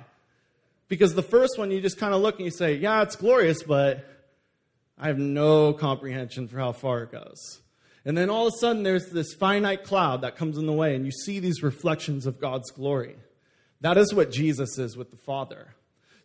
Because 0.91 1.15
the 1.15 1.23
first 1.23 1.57
one, 1.57 1.71
you 1.71 1.79
just 1.79 1.97
kind 1.97 2.13
of 2.13 2.19
look 2.19 2.35
and 2.35 2.43
you 2.43 2.51
say, 2.51 2.73
Yeah, 2.73 3.01
it's 3.01 3.15
glorious, 3.15 3.63
but 3.63 4.05
I 4.99 5.07
have 5.07 5.17
no 5.17 5.71
comprehension 5.71 6.49
for 6.49 6.59
how 6.59 6.73
far 6.73 7.03
it 7.03 7.13
goes. 7.13 7.61
And 8.03 8.17
then 8.17 8.29
all 8.29 8.47
of 8.47 8.53
a 8.53 8.57
sudden, 8.57 8.83
there's 8.83 9.09
this 9.09 9.33
finite 9.33 9.85
cloud 9.85 10.23
that 10.23 10.35
comes 10.35 10.57
in 10.57 10.65
the 10.65 10.73
way, 10.73 10.93
and 10.93 11.05
you 11.05 11.13
see 11.13 11.39
these 11.39 11.63
reflections 11.63 12.25
of 12.25 12.41
God's 12.41 12.71
glory. 12.71 13.15
That 13.79 13.97
is 13.97 14.13
what 14.13 14.33
Jesus 14.33 14.77
is 14.77 14.97
with 14.97 15.11
the 15.11 15.17
Father. 15.17 15.75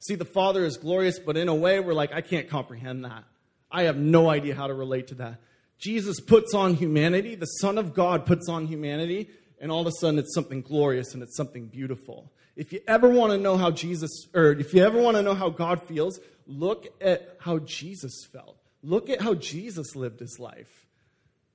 See, 0.01 0.17
the 0.17 0.25
Father 0.25 0.65
is 0.65 0.77
glorious, 0.77 1.21
but 1.21 1.37
in 1.37 1.47
a 1.47 1.55
way, 1.55 1.79
we're 1.79 1.95
like, 1.95 2.13
I 2.13 2.21
can't 2.21 2.49
comprehend 2.49 3.05
that. 3.05 3.23
I 3.71 3.85
have 3.85 3.97
no 3.97 4.29
idea 4.29 4.57
how 4.57 4.67
to 4.67 4.75
relate 4.75 5.07
to 5.09 5.15
that. 5.15 5.41
Jesus 5.79 6.19
puts 6.19 6.55
on 6.55 6.75
humanity, 6.75 7.37
the 7.37 7.47
Son 7.47 7.79
of 7.79 7.95
God 7.95 8.27
puts 8.27 8.49
on 8.49 8.67
humanity, 8.67 9.29
and 9.61 9.71
all 9.71 9.83
of 9.83 9.87
a 9.87 9.93
sudden 10.01 10.19
it's 10.19 10.35
something 10.35 10.61
glorious 10.61 11.15
and 11.15 11.23
it's 11.23 11.37
something 11.37 11.67
beautiful. 11.67 12.33
If 12.57 12.73
you 12.73 12.81
ever 12.89 13.09
want 13.09 13.33
to 13.33 13.39
know 13.39 13.57
how 13.57 13.71
Jesus, 13.71 14.11
or 14.35 14.53
if 14.53 14.73
you 14.73 14.83
ever 14.83 15.01
want 15.01 15.17
to 15.17 15.23
know 15.23 15.35
how 15.35 15.51
God 15.51 15.83
feels, 15.83 16.19
look 16.47 16.87
at 17.01 17.37
how 17.39 17.59
Jesus 17.59 18.27
felt. 18.33 18.57
Look 18.83 19.11
at 19.11 19.21
how 19.21 19.35
Jesus 19.35 19.95
lived 19.95 20.21
his 20.21 20.39
life. 20.39 20.87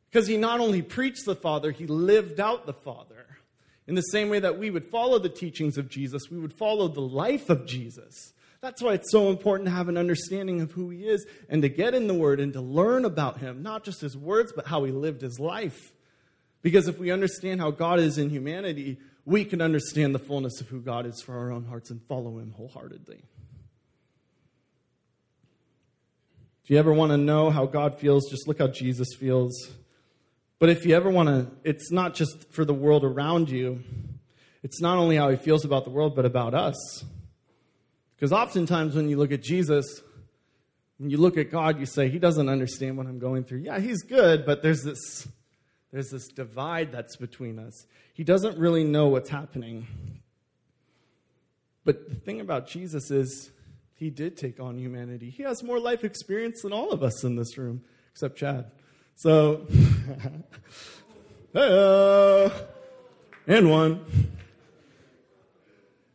Because 0.09 0.27
he 0.27 0.37
not 0.37 0.59
only 0.59 0.81
preached 0.81 1.25
the 1.25 1.35
Father, 1.35 1.71
he 1.71 1.87
lived 1.87 2.39
out 2.39 2.65
the 2.65 2.73
Father. 2.73 3.25
In 3.87 3.95
the 3.95 4.01
same 4.01 4.29
way 4.29 4.39
that 4.39 4.59
we 4.59 4.69
would 4.69 4.85
follow 4.85 5.17
the 5.17 5.29
teachings 5.29 5.77
of 5.77 5.89
Jesus, 5.89 6.29
we 6.29 6.39
would 6.39 6.53
follow 6.53 6.87
the 6.87 7.01
life 7.01 7.49
of 7.49 7.65
Jesus. 7.65 8.33
That's 8.61 8.81
why 8.81 8.93
it's 8.93 9.11
so 9.11 9.29
important 9.29 9.67
to 9.67 9.75
have 9.75 9.89
an 9.89 9.97
understanding 9.97 10.61
of 10.61 10.71
who 10.71 10.91
he 10.91 11.07
is 11.07 11.25
and 11.49 11.63
to 11.63 11.69
get 11.69 11.95
in 11.95 12.05
the 12.05 12.13
Word 12.13 12.39
and 12.39 12.53
to 12.53 12.61
learn 12.61 13.05
about 13.05 13.39
him, 13.39 13.63
not 13.63 13.83
just 13.83 14.01
his 14.01 14.15
words, 14.15 14.53
but 14.55 14.67
how 14.67 14.83
he 14.83 14.91
lived 14.91 15.21
his 15.21 15.39
life. 15.39 15.93
Because 16.61 16.87
if 16.87 16.99
we 16.99 17.09
understand 17.09 17.59
how 17.59 17.71
God 17.71 17.99
is 17.99 18.19
in 18.19 18.29
humanity, 18.29 18.99
we 19.25 19.45
can 19.45 19.61
understand 19.61 20.15
the 20.15 20.19
fullness 20.19 20.61
of 20.61 20.67
who 20.67 20.81
God 20.81 21.05
is 21.05 21.21
for 21.21 21.37
our 21.37 21.51
own 21.51 21.65
hearts 21.65 21.91
and 21.91 22.01
follow 22.07 22.39
him 22.39 22.51
wholeheartedly. 22.51 23.23
If 26.63 26.69
you 26.69 26.77
ever 26.77 26.93
want 26.93 27.11
to 27.11 27.17
know 27.17 27.49
how 27.49 27.65
God 27.65 27.99
feels, 27.99 28.29
just 28.29 28.47
look 28.47 28.59
how 28.59 28.67
Jesus 28.67 29.09
feels. 29.19 29.71
But 30.59 30.69
if 30.69 30.85
you 30.85 30.95
ever 30.95 31.09
want 31.09 31.29
to, 31.29 31.47
it's 31.63 31.91
not 31.91 32.13
just 32.13 32.51
for 32.51 32.65
the 32.65 32.73
world 32.73 33.03
around 33.03 33.49
you, 33.49 33.83
it's 34.63 34.79
not 34.79 34.97
only 34.97 35.15
how 35.15 35.29
he 35.29 35.37
feels 35.37 35.65
about 35.65 35.85
the 35.85 35.89
world, 35.89 36.15
but 36.15 36.25
about 36.25 36.53
us. 36.53 37.03
Because 38.15 38.31
oftentimes 38.31 38.95
when 38.95 39.09
you 39.09 39.17
look 39.17 39.31
at 39.31 39.41
Jesus, 39.41 40.01
when 40.99 41.09
you 41.09 41.17
look 41.17 41.35
at 41.35 41.49
God, 41.49 41.79
you 41.79 41.87
say, 41.87 42.09
He 42.09 42.19
doesn't 42.19 42.47
understand 42.47 42.95
what 42.95 43.07
I'm 43.07 43.17
going 43.17 43.43
through. 43.43 43.61
Yeah, 43.61 43.79
He's 43.79 44.03
good, 44.03 44.45
but 44.45 44.61
there's 44.61 44.83
this, 44.83 45.27
there's 45.91 46.09
this 46.09 46.27
divide 46.29 46.91
that's 46.91 47.17
between 47.17 47.59
us. 47.59 47.85
He 48.13 48.23
doesn't 48.23 48.57
really 48.57 48.83
know 48.83 49.07
what's 49.07 49.29
happening. 49.29 49.87
But 51.83 52.09
the 52.09 52.15
thing 52.15 52.39
about 52.39 52.67
Jesus 52.67 53.11
is, 53.11 53.51
He 53.95 54.09
did 54.09 54.37
take 54.37 54.59
on 54.59 54.77
humanity. 54.77 55.29
He 55.29 55.43
has 55.43 55.63
more 55.63 55.79
life 55.79 56.03
experience 56.03 56.61
than 56.61 56.71
all 56.71 56.91
of 56.91 57.03
us 57.03 57.23
in 57.23 57.35
this 57.35 57.57
room, 57.57 57.83
except 58.11 58.37
Chad. 58.37 58.71
So, 59.15 59.67
hello, 61.53 62.45
uh, 62.45 62.65
and 63.47 63.69
one. 63.69 64.05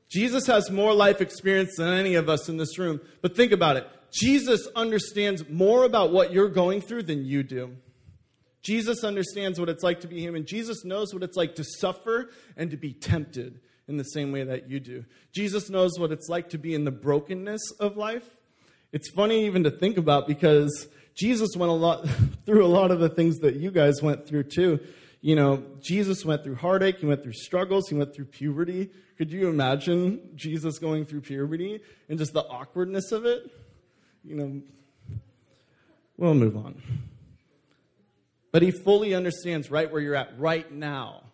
Jesus 0.08 0.46
has 0.46 0.70
more 0.70 0.94
life 0.94 1.20
experience 1.20 1.76
than 1.76 1.92
any 1.92 2.14
of 2.14 2.28
us 2.30 2.48
in 2.48 2.56
this 2.56 2.78
room. 2.78 3.00
But 3.20 3.36
think 3.36 3.52
about 3.52 3.76
it. 3.76 3.86
Jesus 4.10 4.66
understands 4.74 5.46
more 5.48 5.84
about 5.84 6.12
what 6.12 6.32
you're 6.32 6.48
going 6.48 6.80
through 6.80 7.02
than 7.02 7.26
you 7.26 7.42
do. 7.42 7.76
Jesus 8.66 9.04
understands 9.04 9.60
what 9.60 9.68
it's 9.68 9.84
like 9.84 10.00
to 10.00 10.08
be 10.08 10.18
human. 10.18 10.44
Jesus 10.44 10.84
knows 10.84 11.14
what 11.14 11.22
it's 11.22 11.36
like 11.36 11.54
to 11.54 11.62
suffer 11.62 12.30
and 12.56 12.72
to 12.72 12.76
be 12.76 12.92
tempted 12.92 13.60
in 13.86 13.96
the 13.96 14.02
same 14.02 14.32
way 14.32 14.42
that 14.42 14.68
you 14.68 14.80
do. 14.80 15.04
Jesus 15.32 15.70
knows 15.70 15.92
what 16.00 16.10
it's 16.10 16.28
like 16.28 16.50
to 16.50 16.58
be 16.58 16.74
in 16.74 16.82
the 16.82 16.90
brokenness 16.90 17.60
of 17.78 17.96
life. 17.96 18.28
It's 18.90 19.08
funny 19.08 19.46
even 19.46 19.62
to 19.62 19.70
think 19.70 19.98
about 19.98 20.26
because 20.26 20.88
Jesus 21.14 21.50
went 21.54 21.70
a 21.70 21.76
lot 21.76 22.08
through 22.44 22.64
a 22.64 22.66
lot 22.66 22.90
of 22.90 22.98
the 22.98 23.08
things 23.08 23.38
that 23.38 23.54
you 23.54 23.70
guys 23.70 24.02
went 24.02 24.26
through 24.26 24.42
too. 24.42 24.80
You 25.20 25.36
know, 25.36 25.62
Jesus 25.80 26.24
went 26.24 26.42
through 26.42 26.56
heartache, 26.56 26.98
he 26.98 27.06
went 27.06 27.22
through 27.22 27.34
struggles, 27.34 27.88
he 27.88 27.94
went 27.94 28.16
through 28.16 28.24
puberty. 28.24 28.90
Could 29.16 29.30
you 29.30 29.48
imagine 29.48 30.30
Jesus 30.34 30.80
going 30.80 31.04
through 31.04 31.20
puberty 31.20 31.82
and 32.08 32.18
just 32.18 32.32
the 32.32 32.42
awkwardness 32.42 33.12
of 33.12 33.26
it? 33.26 33.48
You 34.24 34.34
know, 34.34 34.62
we'll 36.16 36.34
move 36.34 36.56
on. 36.56 36.82
But 38.56 38.62
he 38.62 38.70
fully 38.70 39.14
understands 39.14 39.70
right 39.70 39.92
where 39.92 40.00
you're 40.00 40.14
at 40.14 40.40
right 40.40 40.72
now. 40.72 41.24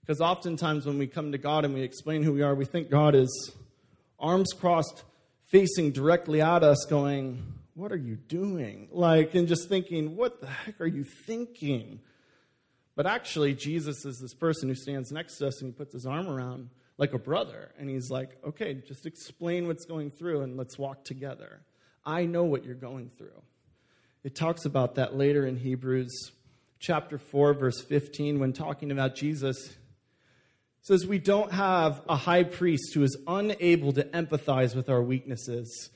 Because 0.00 0.20
oftentimes 0.20 0.86
when 0.86 0.96
we 0.96 1.08
come 1.08 1.32
to 1.32 1.38
God 1.38 1.64
and 1.64 1.74
we 1.74 1.80
explain 1.80 2.22
who 2.22 2.32
we 2.32 2.42
are, 2.42 2.54
we 2.54 2.66
think 2.66 2.88
God 2.88 3.16
is 3.16 3.50
arms 4.16 4.52
crossed, 4.52 5.02
facing 5.46 5.90
directly 5.90 6.40
at 6.40 6.62
us, 6.62 6.86
going, 6.88 7.42
what 7.74 7.90
are 7.90 7.96
you 7.96 8.14
doing? 8.14 8.86
Like, 8.92 9.34
and 9.34 9.48
just 9.48 9.68
thinking, 9.68 10.14
What 10.14 10.40
the 10.40 10.46
heck 10.46 10.80
are 10.80 10.86
you 10.86 11.02
thinking? 11.02 11.98
But 12.94 13.08
actually, 13.08 13.54
Jesus 13.54 14.04
is 14.04 14.20
this 14.20 14.34
person 14.34 14.68
who 14.68 14.76
stands 14.76 15.10
next 15.10 15.36
to 15.38 15.48
us 15.48 15.60
and 15.60 15.72
he 15.72 15.76
puts 15.76 15.94
his 15.94 16.06
arm 16.06 16.28
around 16.28 16.70
like 16.96 17.12
a 17.12 17.18
brother. 17.18 17.72
And 17.76 17.90
he's 17.90 18.08
like, 18.08 18.38
Okay, 18.46 18.74
just 18.86 19.04
explain 19.04 19.66
what's 19.66 19.84
going 19.84 20.12
through 20.12 20.42
and 20.42 20.56
let's 20.56 20.78
walk 20.78 21.02
together. 21.02 21.62
I 22.06 22.24
know 22.26 22.44
what 22.44 22.64
you're 22.64 22.76
going 22.76 23.10
through. 23.18 23.42
It 24.22 24.34
talks 24.34 24.64
about 24.64 24.96
that 24.96 25.16
later 25.16 25.46
in 25.46 25.56
Hebrews 25.56 26.32
chapter 26.78 27.18
4, 27.18 27.54
verse 27.54 27.80
15, 27.80 28.38
when 28.38 28.52
talking 28.52 28.90
about 28.90 29.14
Jesus. 29.14 29.76
says, 30.82 31.06
We 31.06 31.18
don't 31.18 31.52
have 31.52 32.02
a 32.08 32.16
high 32.16 32.44
priest 32.44 32.94
who 32.94 33.02
is 33.02 33.16
unable 33.26 33.92
to 33.92 34.04
empathize 34.04 34.74
with 34.74 34.88
our 34.88 35.02
weaknesses 35.02 35.90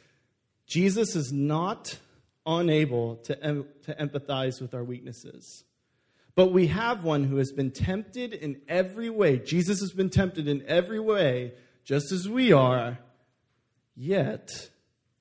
Jesus 0.67 1.15
is 1.15 1.33
not 1.33 1.99
unable 2.47 3.17
to, 3.17 3.43
em- 3.43 3.67
to 3.85 3.95
empathize 3.95 4.61
with 4.61 4.75
our 4.75 4.85
weaknesses. 4.85 5.65
But 6.35 6.53
we 6.53 6.67
have 6.69 7.05
one 7.05 7.25
who 7.25 7.37
has 7.37 7.53
been 7.53 7.71
tempted 7.71 8.33
in 8.33 8.61
every 8.69 9.09
way. 9.09 9.39
Jesus 9.39 9.81
has 9.81 9.93
been 9.93 10.11
tempted 10.11 10.49
in 10.49 10.65
every 10.67 11.01
way, 11.01 11.53
just 11.85 12.11
as 12.13 12.29
we 12.29 12.53
are, 12.53 12.99
yet 13.95 14.51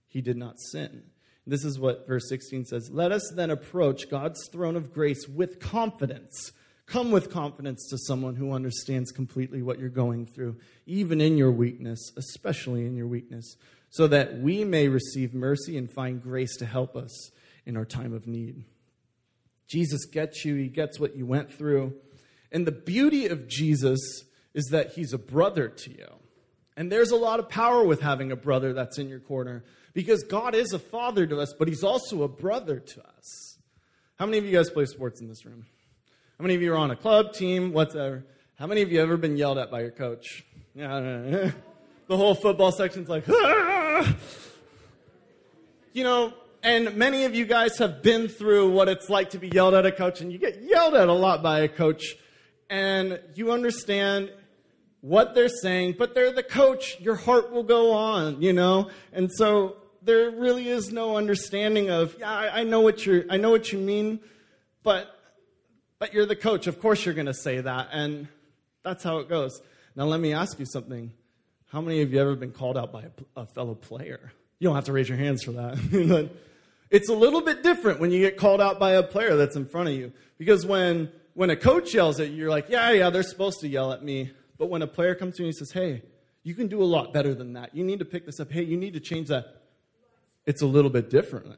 he 0.07 0.21
did 0.21 0.37
not 0.37 0.59
sin. 0.59 1.03
This 1.45 1.65
is 1.65 1.77
what 1.77 2.07
verse 2.07 2.29
16 2.29 2.65
says 2.65 2.89
Let 2.91 3.11
us 3.11 3.31
then 3.35 3.49
approach 3.49 4.09
God's 4.09 4.47
throne 4.51 4.75
of 4.75 4.93
grace 4.93 5.27
with 5.27 5.59
confidence. 5.59 6.51
Come 6.85 7.11
with 7.11 7.31
confidence 7.31 7.87
to 7.89 7.97
someone 7.97 8.35
who 8.35 8.51
understands 8.51 9.11
completely 9.11 9.61
what 9.61 9.79
you're 9.79 9.89
going 9.89 10.25
through, 10.25 10.57
even 10.85 11.21
in 11.21 11.37
your 11.37 11.51
weakness, 11.51 12.11
especially 12.17 12.85
in 12.85 12.95
your 12.95 13.07
weakness, 13.07 13.55
so 13.89 14.07
that 14.07 14.39
we 14.39 14.63
may 14.65 14.89
receive 14.89 15.33
mercy 15.33 15.77
and 15.77 15.89
find 15.89 16.21
grace 16.21 16.57
to 16.57 16.65
help 16.65 16.95
us 16.95 17.31
in 17.65 17.77
our 17.77 17.85
time 17.85 18.13
of 18.13 18.27
need. 18.27 18.65
Jesus 19.67 20.05
gets 20.05 20.43
you, 20.43 20.55
he 20.55 20.67
gets 20.67 20.99
what 20.99 21.15
you 21.15 21.25
went 21.25 21.51
through. 21.51 21.93
And 22.51 22.67
the 22.67 22.71
beauty 22.71 23.27
of 23.27 23.47
Jesus 23.47 23.99
is 24.53 24.65
that 24.65 24.91
he's 24.91 25.13
a 25.13 25.17
brother 25.17 25.69
to 25.69 25.89
you. 25.89 26.07
And 26.75 26.91
there's 26.91 27.11
a 27.11 27.15
lot 27.15 27.39
of 27.39 27.49
power 27.49 27.83
with 27.83 28.01
having 28.01 28.31
a 28.31 28.35
brother 28.35 28.73
that's 28.73 28.97
in 28.97 29.09
your 29.09 29.19
corner 29.19 29.63
because 29.93 30.23
God 30.23 30.55
is 30.55 30.73
a 30.73 30.79
father 30.79 31.27
to 31.27 31.39
us, 31.39 31.53
but 31.57 31.67
he's 31.67 31.83
also 31.83 32.23
a 32.23 32.27
brother 32.27 32.79
to 32.79 33.01
us. 33.01 33.57
How 34.17 34.25
many 34.25 34.39
of 34.39 34.45
you 34.45 34.51
guys 34.51 34.69
play 34.69 34.85
sports 34.85 35.21
in 35.21 35.27
this 35.27 35.45
room? 35.45 35.65
How 36.39 36.43
many 36.43 36.55
of 36.55 36.61
you 36.61 36.73
are 36.73 36.77
on 36.77 36.91
a 36.91 36.95
club, 36.95 37.33
team, 37.33 37.73
whatever? 37.73 38.25
How 38.55 38.67
many 38.67 38.81
of 38.81 38.91
you 38.91 39.01
ever 39.01 39.17
been 39.17 39.37
yelled 39.37 39.57
at 39.57 39.69
by 39.69 39.81
your 39.81 39.91
coach? 39.91 40.43
Yeah, 40.73 40.99
the 42.07 42.17
whole 42.17 42.35
football 42.35 42.71
section's 42.71 43.09
like, 43.09 43.25
ah! 43.29 44.15
you 45.93 46.03
know, 46.03 46.33
and 46.63 46.95
many 46.95 47.25
of 47.25 47.35
you 47.35 47.45
guys 47.45 47.77
have 47.79 48.01
been 48.01 48.27
through 48.27 48.71
what 48.71 48.87
it's 48.87 49.09
like 49.09 49.31
to 49.31 49.37
be 49.37 49.49
yelled 49.49 49.73
at 49.73 49.85
a 49.85 49.91
coach, 49.91 50.21
and 50.21 50.31
you 50.31 50.37
get 50.37 50.63
yelled 50.63 50.95
at 50.95 51.07
a 51.07 51.13
lot 51.13 51.43
by 51.43 51.59
a 51.59 51.67
coach, 51.67 52.15
and 52.69 53.19
you 53.35 53.51
understand 53.51 54.31
what 55.03 55.35
they're 55.35 55.49
saying, 55.49 55.95
but 55.99 56.15
they're 56.15 56.31
the 56.31 56.41
coach. 56.41 56.97
Your 57.01 57.15
heart 57.15 57.51
will 57.51 57.63
go 57.63 57.91
on, 57.91 58.41
you 58.41 58.53
know, 58.53 58.89
and 59.11 59.29
so 59.29 59.75
there 60.01 60.31
really 60.31 60.69
is 60.69 60.93
no 60.93 61.17
understanding 61.17 61.89
of, 61.89 62.15
yeah, 62.17 62.31
I, 62.31 62.61
I 62.61 62.63
know 62.63 62.79
what 62.79 63.05
you're, 63.05 63.25
I 63.29 63.35
know 63.35 63.51
what 63.51 63.73
you 63.73 63.79
mean, 63.79 64.21
but, 64.81 65.13
but 65.99 66.13
you're 66.13 66.25
the 66.25 66.37
coach. 66.37 66.67
Of 66.67 66.79
course, 66.79 67.03
you're 67.03 67.13
going 67.13 67.27
to 67.27 67.33
say 67.33 67.59
that, 67.59 67.89
and 67.91 68.29
that's 68.81 69.03
how 69.03 69.17
it 69.17 69.27
goes. 69.27 69.61
Now, 69.93 70.05
let 70.05 70.21
me 70.21 70.33
ask 70.33 70.57
you 70.57 70.65
something. 70.65 71.11
How 71.67 71.81
many 71.81 72.01
of 72.01 72.13
you 72.13 72.21
ever 72.21 72.37
been 72.37 72.51
called 72.51 72.77
out 72.77 72.93
by 72.93 73.01
a, 73.03 73.41
a 73.41 73.45
fellow 73.45 73.75
player? 73.75 74.31
You 74.59 74.69
don't 74.69 74.75
have 74.75 74.85
to 74.85 74.93
raise 74.93 75.09
your 75.09 75.17
hands 75.17 75.43
for 75.43 75.51
that. 75.51 76.29
It's 76.93 77.09
a 77.09 77.13
little 77.13 77.41
bit 77.41 77.63
different 77.63 77.99
when 77.99 78.11
you 78.11 78.19
get 78.19 78.37
called 78.37 78.61
out 78.61 78.77
by 78.79 78.91
a 78.91 79.01
player 79.01 79.35
that's 79.35 79.55
in 79.55 79.65
front 79.65 79.89
of 79.89 79.95
you. 79.95 80.13
Because 80.37 80.63
when, 80.63 81.11
when 81.33 81.49
a 81.49 81.55
coach 81.55 81.91
yells 81.91 82.19
at 82.19 82.29
you, 82.29 82.35
you're 82.35 82.51
like, 82.51 82.69
yeah, 82.69 82.91
yeah, 82.91 83.09
they're 83.09 83.23
supposed 83.23 83.61
to 83.61 83.67
yell 83.67 83.91
at 83.91 84.03
me. 84.03 84.31
But 84.57 84.69
when 84.69 84.81
a 84.81 84.87
player 84.87 85.15
comes 85.15 85.35
to 85.37 85.43
you 85.43 85.47
and 85.47 85.55
says, 85.55 85.71
hey, 85.71 86.03
you 86.43 86.53
can 86.53 86.67
do 86.67 86.81
a 86.81 86.85
lot 86.85 87.13
better 87.13 87.33
than 87.33 87.53
that. 87.53 87.73
You 87.75 87.83
need 87.83 87.99
to 87.99 88.05
pick 88.05 88.25
this 88.25 88.39
up. 88.39 88.51
Hey, 88.51 88.63
you 88.63 88.77
need 88.77 88.93
to 88.93 88.99
change 88.99 89.29
that. 89.29 89.61
It's 90.45 90.61
a 90.61 90.67
little 90.67 90.89
bit 90.89 91.09
different. 91.09 91.57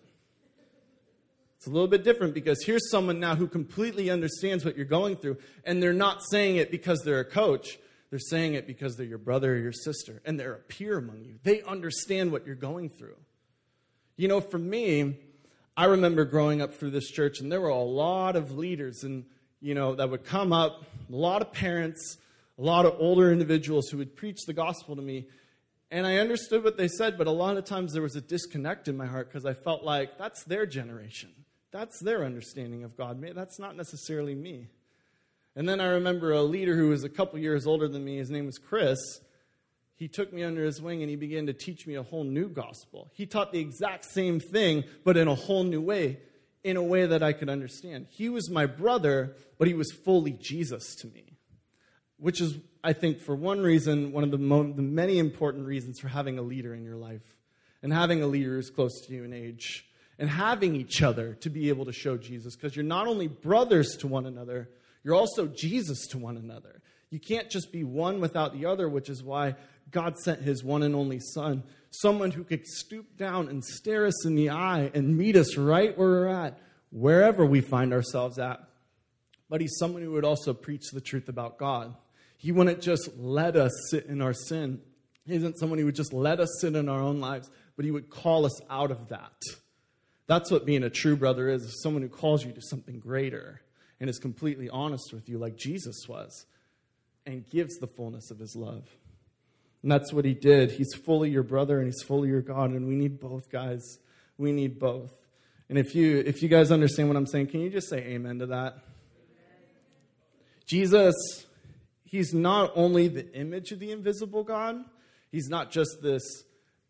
It's 1.57 1.67
a 1.67 1.71
little 1.71 1.87
bit 1.87 2.03
different 2.03 2.35
because 2.35 2.63
here's 2.63 2.91
someone 2.91 3.19
now 3.19 3.35
who 3.35 3.47
completely 3.47 4.11
understands 4.11 4.63
what 4.63 4.75
you're 4.75 4.85
going 4.85 5.15
through, 5.15 5.37
and 5.63 5.81
they're 5.81 5.93
not 5.93 6.21
saying 6.29 6.57
it 6.57 6.69
because 6.69 7.01
they're 7.03 7.21
a 7.21 7.25
coach. 7.25 7.79
They're 8.11 8.19
saying 8.19 8.53
it 8.53 8.67
because 8.67 8.95
they're 8.95 9.07
your 9.07 9.17
brother 9.17 9.53
or 9.53 9.57
your 9.57 9.71
sister, 9.71 10.21
and 10.25 10.39
they're 10.39 10.53
a 10.53 10.59
peer 10.59 10.99
among 10.99 11.23
you. 11.23 11.39
They 11.43 11.63
understand 11.63 12.31
what 12.31 12.45
you're 12.45 12.55
going 12.55 12.89
through. 12.89 13.15
You 14.15 14.27
know, 14.27 14.41
for 14.41 14.59
me, 14.59 15.17
I 15.75 15.85
remember 15.85 16.23
growing 16.23 16.61
up 16.61 16.75
through 16.75 16.91
this 16.91 17.09
church, 17.09 17.39
and 17.39 17.51
there 17.51 17.59
were 17.59 17.69
a 17.69 17.81
lot 17.81 18.35
of 18.35 18.51
leaders, 18.51 19.03
and 19.03 19.25
you 19.59 19.73
know, 19.73 19.95
that 19.95 20.11
would 20.11 20.23
come 20.23 20.53
up, 20.53 20.83
a 21.11 21.15
lot 21.15 21.41
of 21.41 21.51
parents, 21.51 22.17
a 22.57 22.61
lot 22.61 22.85
of 22.85 22.95
older 22.99 23.31
individuals 23.31 23.89
who 23.89 23.97
would 23.97 24.15
preach 24.15 24.45
the 24.45 24.53
gospel 24.53 24.95
to 24.95 25.01
me. 25.01 25.27
And 25.91 26.07
I 26.07 26.17
understood 26.17 26.63
what 26.63 26.77
they 26.77 26.87
said, 26.87 27.17
but 27.17 27.27
a 27.27 27.31
lot 27.31 27.57
of 27.57 27.65
times 27.65 27.93
there 27.93 28.01
was 28.01 28.15
a 28.15 28.21
disconnect 28.21 28.87
in 28.87 28.97
my 28.97 29.05
heart 29.05 29.29
because 29.29 29.45
I 29.45 29.53
felt 29.53 29.83
like 29.83 30.17
that's 30.17 30.43
their 30.45 30.65
generation. 30.65 31.31
That's 31.71 31.99
their 31.99 32.23
understanding 32.23 32.83
of 32.83 32.95
God. 32.95 33.21
That's 33.35 33.59
not 33.59 33.75
necessarily 33.75 34.35
me. 34.35 34.69
And 35.55 35.67
then 35.67 35.79
I 35.79 35.87
remember 35.87 36.31
a 36.31 36.41
leader 36.41 36.75
who 36.75 36.89
was 36.89 37.03
a 37.03 37.09
couple 37.09 37.39
years 37.39 37.67
older 37.67 37.87
than 37.87 38.03
me. 38.03 38.17
His 38.17 38.29
name 38.29 38.45
was 38.45 38.57
Chris. 38.57 38.99
He 39.95 40.07
took 40.07 40.33
me 40.33 40.43
under 40.43 40.63
his 40.65 40.81
wing 40.81 41.01
and 41.01 41.09
he 41.09 41.15
began 41.15 41.45
to 41.47 41.53
teach 41.53 41.87
me 41.87 41.95
a 41.95 42.03
whole 42.03 42.23
new 42.23 42.49
gospel. 42.49 43.09
He 43.13 43.25
taught 43.25 43.51
the 43.51 43.59
exact 43.59 44.05
same 44.05 44.39
thing, 44.39 44.83
but 45.05 45.15
in 45.15 45.27
a 45.27 45.35
whole 45.35 45.63
new 45.63 45.81
way, 45.81 46.19
in 46.63 46.75
a 46.75 46.83
way 46.83 47.05
that 47.05 47.23
I 47.23 47.31
could 47.31 47.49
understand. 47.49 48.07
He 48.09 48.27
was 48.27 48.49
my 48.49 48.65
brother, 48.65 49.35
but 49.57 49.67
he 49.67 49.73
was 49.73 49.91
fully 49.91 50.31
Jesus 50.31 50.95
to 50.95 51.07
me 51.07 51.34
which 52.17 52.41
is, 52.41 52.57
I 52.83 52.93
think, 52.93 53.19
for 53.19 53.35
one 53.35 53.61
reason, 53.61 54.11
one 54.11 54.23
of 54.23 54.31
the, 54.31 54.37
mo- 54.37 54.71
the 54.71 54.81
many 54.81 55.19
important 55.19 55.65
reasons 55.65 55.99
for 55.99 56.07
having 56.07 56.37
a 56.37 56.41
leader 56.41 56.73
in 56.73 56.83
your 56.83 56.95
life 56.95 57.35
and 57.83 57.91
having 57.91 58.21
a 58.21 58.27
leader 58.27 58.55
who's 58.55 58.69
close 58.69 59.01
to 59.05 59.13
you 59.13 59.23
in 59.23 59.33
age 59.33 59.85
and 60.17 60.29
having 60.29 60.75
each 60.75 61.01
other 61.01 61.33
to 61.35 61.49
be 61.49 61.69
able 61.69 61.85
to 61.85 61.91
show 61.91 62.17
Jesus 62.17 62.55
because 62.55 62.75
you're 62.75 62.85
not 62.85 63.07
only 63.07 63.27
brothers 63.27 63.97
to 63.97 64.07
one 64.07 64.25
another, 64.25 64.69
you're 65.03 65.15
also 65.15 65.47
Jesus 65.47 66.07
to 66.07 66.17
one 66.17 66.37
another. 66.37 66.81
You 67.09 67.19
can't 67.19 67.49
just 67.49 67.71
be 67.71 67.83
one 67.83 68.19
without 68.19 68.53
the 68.53 68.65
other, 68.65 68.89
which 68.89 69.09
is 69.09 69.23
why 69.23 69.55
God 69.91 70.17
sent 70.17 70.41
his 70.41 70.63
one 70.63 70.83
and 70.83 70.95
only 70.95 71.19
Son, 71.19 71.63
someone 71.91 72.31
who 72.31 72.43
could 72.43 72.65
stoop 72.65 73.17
down 73.17 73.47
and 73.49 73.63
stare 73.63 74.05
us 74.05 74.25
in 74.25 74.35
the 74.35 74.49
eye 74.49 74.91
and 74.93 75.17
meet 75.17 75.35
us 75.35 75.57
right 75.57 75.97
where 75.97 76.07
we're 76.07 76.27
at, 76.27 76.59
wherever 76.91 77.45
we 77.45 77.61
find 77.61 77.93
ourselves 77.93 78.39
at. 78.39 78.59
But 79.47 79.61
he's 79.61 79.77
someone 79.77 80.01
who 80.01 80.11
would 80.13 80.25
also 80.25 80.53
preach 80.53 80.89
the 80.91 81.01
truth 81.01 81.29
about 81.29 81.57
God. 81.57 81.95
He 82.45 82.51
wouldn't 82.51 82.79
just 82.79 83.09
let 83.17 83.55
us 83.55 83.71
sit 83.89 84.05
in 84.05 84.21
our 84.21 84.31
sin. 84.31 84.79
He 85.25 85.33
isn't 85.33 85.57
someone 85.57 85.79
who 85.79 85.85
would 85.85 85.95
just 85.95 86.13
let 86.13 86.39
us 86.39 86.59
sit 86.61 86.75
in 86.75 86.87
our 86.87 87.01
own 87.01 87.19
lives, 87.19 87.49
but 87.75 87.85
he 87.85 87.89
would 87.89 88.11
call 88.11 88.45
us 88.45 88.61
out 88.69 88.91
of 88.91 89.07
that. 89.07 89.41
That's 90.27 90.51
what 90.51 90.63
being 90.63 90.83
a 90.83 90.91
true 90.91 91.15
brother 91.15 91.49
is, 91.49 91.81
someone 91.81 92.03
who 92.03 92.07
calls 92.07 92.45
you 92.45 92.51
to 92.51 92.61
something 92.61 92.99
greater 92.99 93.61
and 93.99 94.11
is 94.11 94.19
completely 94.19 94.69
honest 94.69 95.11
with 95.11 95.27
you, 95.27 95.39
like 95.39 95.57
Jesus 95.57 96.05
was, 96.07 96.45
and 97.25 97.49
gives 97.49 97.77
the 97.77 97.87
fullness 97.87 98.29
of 98.29 98.37
his 98.37 98.55
love. 98.55 98.87
And 99.81 99.91
that's 99.91 100.13
what 100.13 100.23
he 100.23 100.35
did. 100.35 100.69
He's 100.69 100.93
fully 100.93 101.31
your 101.31 101.41
brother 101.41 101.79
and 101.79 101.87
he's 101.87 102.03
fully 102.03 102.29
your 102.29 102.41
God, 102.41 102.69
and 102.69 102.87
we 102.87 102.93
need 102.93 103.19
both, 103.19 103.49
guys. 103.49 103.97
We 104.37 104.51
need 104.51 104.77
both. 104.77 105.11
And 105.67 105.79
if 105.79 105.95
you 105.95 106.21
if 106.23 106.43
you 106.43 106.49
guys 106.49 106.71
understand 106.71 107.07
what 107.07 107.17
I'm 107.17 107.25
saying, 107.25 107.47
can 107.47 107.61
you 107.61 107.71
just 107.71 107.89
say 107.89 107.97
amen 107.97 108.37
to 108.37 108.45
that? 108.45 108.77
Jesus 110.67 111.15
he's 112.05 112.33
not 112.33 112.71
only 112.75 113.07
the 113.07 113.31
image 113.33 113.71
of 113.71 113.79
the 113.79 113.91
invisible 113.91 114.43
God, 114.43 114.83
he's 115.31 115.49
not 115.49 115.71
just 115.71 116.01
this, 116.01 116.23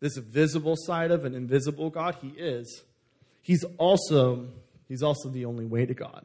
this 0.00 0.16
visible 0.16 0.76
side 0.76 1.10
of 1.10 1.24
an 1.24 1.34
invisible 1.34 1.90
God, 1.90 2.16
he 2.20 2.28
is. 2.28 2.84
He's 3.42 3.64
also, 3.78 4.48
he's 4.88 5.02
also 5.02 5.28
the 5.28 5.46
only 5.46 5.64
way 5.64 5.86
to 5.86 5.94
God, 5.94 6.24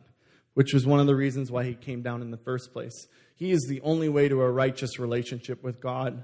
which 0.54 0.74
was 0.74 0.86
one 0.86 1.00
of 1.00 1.08
the 1.08 1.16
reasons 1.16 1.52
why 1.52 1.64
he 1.64 1.74
came 1.74 2.02
down 2.02 2.22
in 2.22 2.32
the 2.32 2.38
first 2.38 2.74
place. 2.74 3.08
He 3.36 3.52
is 3.52 3.66
the 3.68 3.82
only 3.82 4.10
way 4.10 4.28
to 4.30 4.42
a 4.42 4.52
righteous 4.52 5.00
relationship 5.00 5.64
with 5.64 5.82
God. 5.82 6.24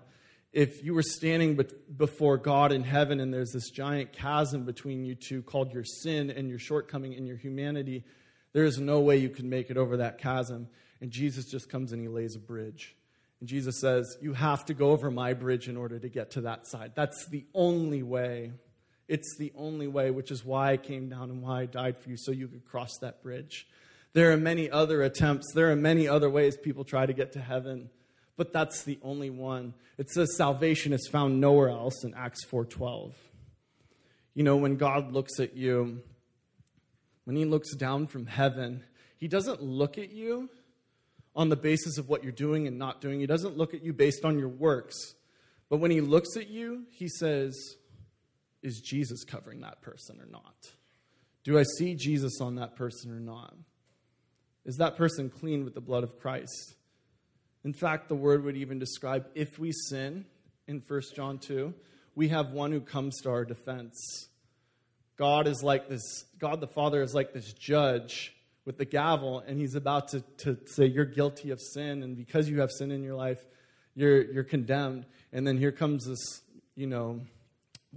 If 0.53 0.83
you 0.83 0.93
were 0.93 1.03
standing 1.03 1.59
before 1.97 2.37
God 2.37 2.71
in 2.71 2.83
heaven 2.83 3.19
and 3.19 3.33
there's 3.33 3.51
this 3.51 3.69
giant 3.69 4.13
chasm 4.13 4.65
between 4.65 5.05
you 5.05 5.15
two 5.15 5.43
called 5.43 5.73
your 5.73 5.83
sin 5.83 6.29
and 6.29 6.49
your 6.49 6.59
shortcoming 6.59 7.13
and 7.15 7.27
your 7.27 7.37
humanity, 7.37 8.03
there 8.53 8.65
is 8.65 8.79
no 8.79 8.99
way 8.99 9.17
you 9.17 9.29
can 9.29 9.49
make 9.49 9.69
it 9.69 9.77
over 9.77 9.97
that 9.97 10.17
chasm. 10.17 10.67
And 11.01 11.11
Jesus 11.11 11.45
just 11.45 11.69
comes 11.69 11.91
and 11.91 12.01
he 12.01 12.07
lays 12.07 12.35
a 12.35 12.39
bridge. 12.39 12.95
And 13.39 13.47
Jesus 13.47 13.79
says, 13.79 14.17
You 14.21 14.33
have 14.33 14.65
to 14.65 14.73
go 14.73 14.91
over 14.91 15.11
my 15.11 15.33
bridge 15.33 15.67
in 15.67 15.77
order 15.77 15.99
to 15.99 16.09
get 16.09 16.31
to 16.31 16.41
that 16.41 16.67
side. 16.67 16.93
That's 16.95 17.27
the 17.27 17.45
only 17.53 18.03
way. 18.03 18.51
It's 19.07 19.37
the 19.37 19.53
only 19.55 19.87
way, 19.87 20.11
which 20.11 20.31
is 20.31 20.43
why 20.43 20.71
I 20.71 20.77
came 20.77 21.09
down 21.09 21.29
and 21.29 21.41
why 21.41 21.61
I 21.61 21.65
died 21.65 21.97
for 21.97 22.09
you, 22.09 22.17
so 22.17 22.31
you 22.31 22.47
could 22.47 22.65
cross 22.65 22.91
that 23.01 23.23
bridge. 23.23 23.67
There 24.13 24.31
are 24.31 24.37
many 24.37 24.69
other 24.69 25.01
attempts, 25.03 25.53
there 25.53 25.71
are 25.71 25.75
many 25.75 26.07
other 26.07 26.29
ways 26.29 26.57
people 26.57 26.83
try 26.83 27.05
to 27.05 27.13
get 27.13 27.33
to 27.33 27.39
heaven, 27.39 27.89
but 28.35 28.51
that's 28.51 28.83
the 28.83 28.99
only 29.01 29.29
one. 29.29 29.75
It 29.97 30.09
says 30.09 30.35
salvation 30.35 30.91
is 30.91 31.07
found 31.07 31.39
nowhere 31.39 31.69
else 31.69 32.03
in 32.03 32.13
Acts 32.15 32.43
4:12. 32.45 33.13
You 34.33 34.43
know, 34.43 34.57
when 34.57 34.75
God 34.75 35.13
looks 35.13 35.39
at 35.39 35.55
you, 35.55 36.01
when 37.23 37.35
he 37.35 37.45
looks 37.45 37.75
down 37.75 38.07
from 38.07 38.25
heaven, 38.25 38.83
he 39.17 39.27
doesn't 39.27 39.61
look 39.61 39.97
at 39.97 40.11
you 40.11 40.49
on 41.37 41.49
the 41.49 41.55
basis 41.55 41.99
of 41.99 42.09
what 42.09 42.23
you're 42.23 42.31
doing 42.31 42.67
and 42.67 42.79
not 42.79 42.99
doing. 42.99 43.19
He 43.19 43.27
doesn't 43.27 43.55
look 43.55 43.75
at 43.75 43.83
you 43.83 43.93
based 43.93 44.25
on 44.25 44.39
your 44.39 44.49
works. 44.49 44.95
But 45.69 45.77
when 45.77 45.91
he 45.91 46.01
looks 46.01 46.35
at 46.35 46.49
you, 46.49 46.85
he 46.89 47.07
says, 47.07 47.55
Is 48.63 48.81
Jesus 48.81 49.23
covering 49.23 49.61
that 49.61 49.81
person 49.81 50.19
or 50.19 50.25
not? 50.25 50.55
Do 51.43 51.59
I 51.59 51.63
see 51.77 51.93
Jesus 51.93 52.41
on 52.41 52.55
that 52.55 52.75
person 52.75 53.11
or 53.11 53.19
not? 53.19 53.53
Is 54.65 54.77
that 54.77 54.97
person 54.97 55.29
clean 55.29 55.63
with 55.63 55.75
the 55.75 55.81
blood 55.81 56.03
of 56.03 56.19
Christ? 56.19 56.73
In 57.63 57.71
fact, 57.71 58.09
the 58.09 58.15
word 58.15 58.43
would 58.43 58.57
even 58.57 58.79
describe 58.79 59.27
if 59.35 59.59
we 59.59 59.71
sin 59.71 60.25
in 60.67 60.81
1 60.85 61.01
John 61.15 61.37
2, 61.37 61.73
we 62.15 62.29
have 62.29 62.51
one 62.51 62.71
who 62.71 62.81
comes 62.81 63.21
to 63.21 63.29
our 63.29 63.45
defense. 63.45 64.27
God 65.17 65.47
is 65.47 65.61
like 65.63 65.87
this, 65.87 66.25
God 66.39 66.61
the 66.61 66.67
Father 66.67 67.01
is 67.01 67.13
like 67.13 67.31
this 67.31 67.53
judge 67.53 68.33
with 68.67 68.77
the 68.77 68.85
gavel 68.85 69.41
and 69.47 69.57
he's 69.57 69.75
about 69.75 70.09
to, 70.09 70.19
to 70.39 70.57
say, 70.65 70.85
You're 70.85 71.05
guilty 71.05 71.51
of 71.51 71.61
sin, 71.61 72.03
and 72.03 72.17
because 72.17 72.49
you 72.49 72.59
have 72.59 72.69
sin 72.69 72.91
in 72.91 73.01
your 73.01 73.15
life, 73.15 73.39
you're, 73.95 74.29
you're 74.29 74.43
condemned. 74.43 75.05
And 75.31 75.47
then 75.47 75.57
here 75.57 75.71
comes 75.71 76.05
this, 76.05 76.41
you 76.75 76.85
know, 76.85 77.21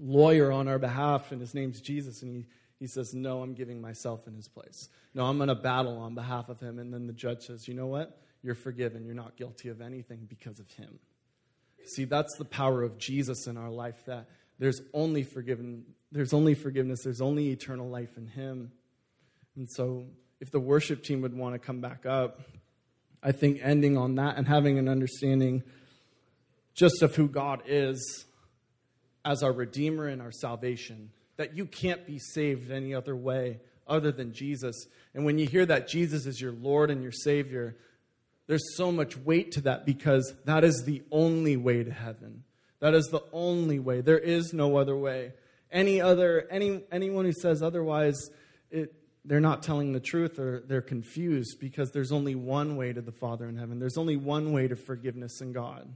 lawyer 0.01 0.53
on 0.53 0.69
our 0.69 0.79
behalf, 0.79 1.33
and 1.33 1.41
his 1.41 1.55
name's 1.55 1.81
Jesus, 1.81 2.23
and 2.23 2.33
he, 2.33 2.47
he 2.79 2.87
says, 2.87 3.13
No, 3.13 3.43
I'm 3.43 3.53
giving 3.53 3.81
myself 3.81 4.29
in 4.29 4.35
his 4.35 4.49
place. 4.49 4.89
No, 5.13 5.27
I'm 5.27 5.39
going 5.39 5.49
to 5.49 5.57
battle 5.57 5.99
on 5.99 6.15
behalf 6.15 6.49
of 6.49 6.61
him. 6.61 6.79
And 6.79 6.95
then 6.95 7.09
the 7.09 7.13
judge 7.13 7.43
says, 7.43 7.67
You 7.67 7.75
know 7.75 7.89
what? 7.89 8.23
You're 8.45 8.55
forgiven. 8.55 9.05
You're 9.05 9.17
not 9.17 9.37
guilty 9.37 9.71
of 9.71 9.81
anything 9.81 10.29
because 10.29 10.61
of 10.61 10.71
him. 10.71 11.01
See, 11.97 12.05
that's 12.05 12.37
the 12.39 12.45
power 12.45 12.85
of 12.85 12.97
Jesus 12.97 13.49
in 13.49 13.57
our 13.57 13.71
life 13.71 14.05
that 14.07 14.29
there's 14.61 14.81
only 14.95 15.25
forgiven, 15.25 15.83
there's 16.13 16.33
only 16.33 16.55
forgiveness, 16.55 17.01
there's 17.03 17.21
only 17.21 17.49
eternal 17.49 17.89
life 17.89 18.17
in 18.17 18.29
him. 18.29 18.71
And 19.57 19.69
so 19.69 20.07
if 20.41 20.51
the 20.51 20.61
worship 20.61 21.03
team 21.03 21.21
would 21.23 21.35
want 21.35 21.55
to 21.55 21.59
come 21.59 21.81
back 21.81 22.07
up, 22.07 22.41
I 23.23 23.33
think 23.33 23.61
ending 23.63 23.99
on 23.99 24.15
that 24.17 24.37
and 24.37 24.49
having 24.49 24.79
an 24.79 24.89
understanding 24.89 25.63
just 26.75 27.03
of 27.03 27.15
who 27.15 27.29
God 27.29 27.63
is 27.67 28.25
as 29.25 29.43
our 29.43 29.53
Redeemer 29.53 30.09
and 30.09 30.23
our 30.23 30.33
salvation, 30.33 31.11
that 31.37 31.57
you 31.57 31.67
can't 31.67 32.07
be 32.07 32.19
saved 32.19 32.71
any 32.71 32.95
other 32.95 33.15
way 33.15 33.61
other 33.87 34.13
than 34.13 34.33
Jesus. 34.33 34.87
And 35.15 35.25
when 35.25 35.39
you 35.39 35.47
hear 35.47 35.67
that 35.67 35.89
Jesus 35.89 36.25
is 36.25 36.41
your 36.41 36.53
Lord 36.53 36.91
and 36.91 37.03
your 37.03 37.13
Savior, 37.13 37.77
there's 38.47 38.77
so 38.77 38.91
much 38.91 39.17
weight 39.17 39.53
to 39.53 39.61
that 39.63 39.85
because 39.85 40.35
that 40.47 40.65
is 40.65 40.85
the 40.87 41.03
only 41.11 41.57
way 41.57 41.85
to 41.85 41.93
heaven. 41.93 42.45
That 42.81 42.95
is 42.95 43.09
the 43.09 43.23
only 43.33 43.79
way. 43.79 44.01
There 44.01 44.19
is 44.19 44.55
no 44.55 44.79
other 44.79 44.97
way. 44.97 45.35
Any 45.71 46.01
other 46.01 46.49
any 46.51 46.83
anyone 46.91 47.27
who 47.27 47.33
says 47.33 47.63
otherwise, 47.63 48.19
it 48.71 48.95
they're 49.25 49.41
not 49.41 49.63
telling 49.63 49.93
the 49.93 50.01
truth 50.01 50.39
or 50.39 50.65
they're 50.67 50.81
confused 50.81 51.59
because 51.61 51.91
there's 51.93 52.13
only 52.13 52.35
one 52.35 52.77
way 52.77 52.93
to 52.93 53.03
the 53.03 53.13
Father 53.13 53.49
in 53.49 53.57
heaven. 53.57 53.79
There's 53.79 53.99
only 53.99 54.17
one 54.17 54.53
way 54.53 54.69
to 54.69 54.77
forgiveness 54.77 55.41
in 55.41 55.53
God. 55.53 55.89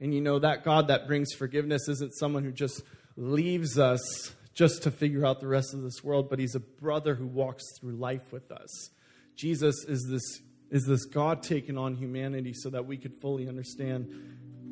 And 0.00 0.14
you 0.14 0.20
know, 0.20 0.38
that 0.38 0.64
God 0.64 0.88
that 0.88 1.06
brings 1.06 1.32
forgiveness 1.32 1.88
isn't 1.88 2.12
someone 2.16 2.44
who 2.44 2.52
just 2.52 2.82
leaves 3.16 3.78
us 3.78 4.32
just 4.54 4.82
to 4.84 4.90
figure 4.90 5.26
out 5.26 5.40
the 5.40 5.46
rest 5.46 5.74
of 5.74 5.82
this 5.82 6.02
world, 6.02 6.30
but 6.30 6.38
He's 6.38 6.54
a 6.54 6.60
brother 6.60 7.14
who 7.14 7.26
walks 7.26 7.64
through 7.78 7.96
life 7.96 8.32
with 8.32 8.50
us. 8.50 8.90
Jesus 9.36 9.84
is 9.88 10.06
this, 10.08 10.40
is 10.70 10.86
this 10.86 11.04
God 11.04 11.42
taking 11.42 11.76
on 11.76 11.96
humanity 11.96 12.52
so 12.54 12.70
that 12.70 12.86
we 12.86 12.96
could 12.96 13.20
fully 13.20 13.48
understand 13.48 14.08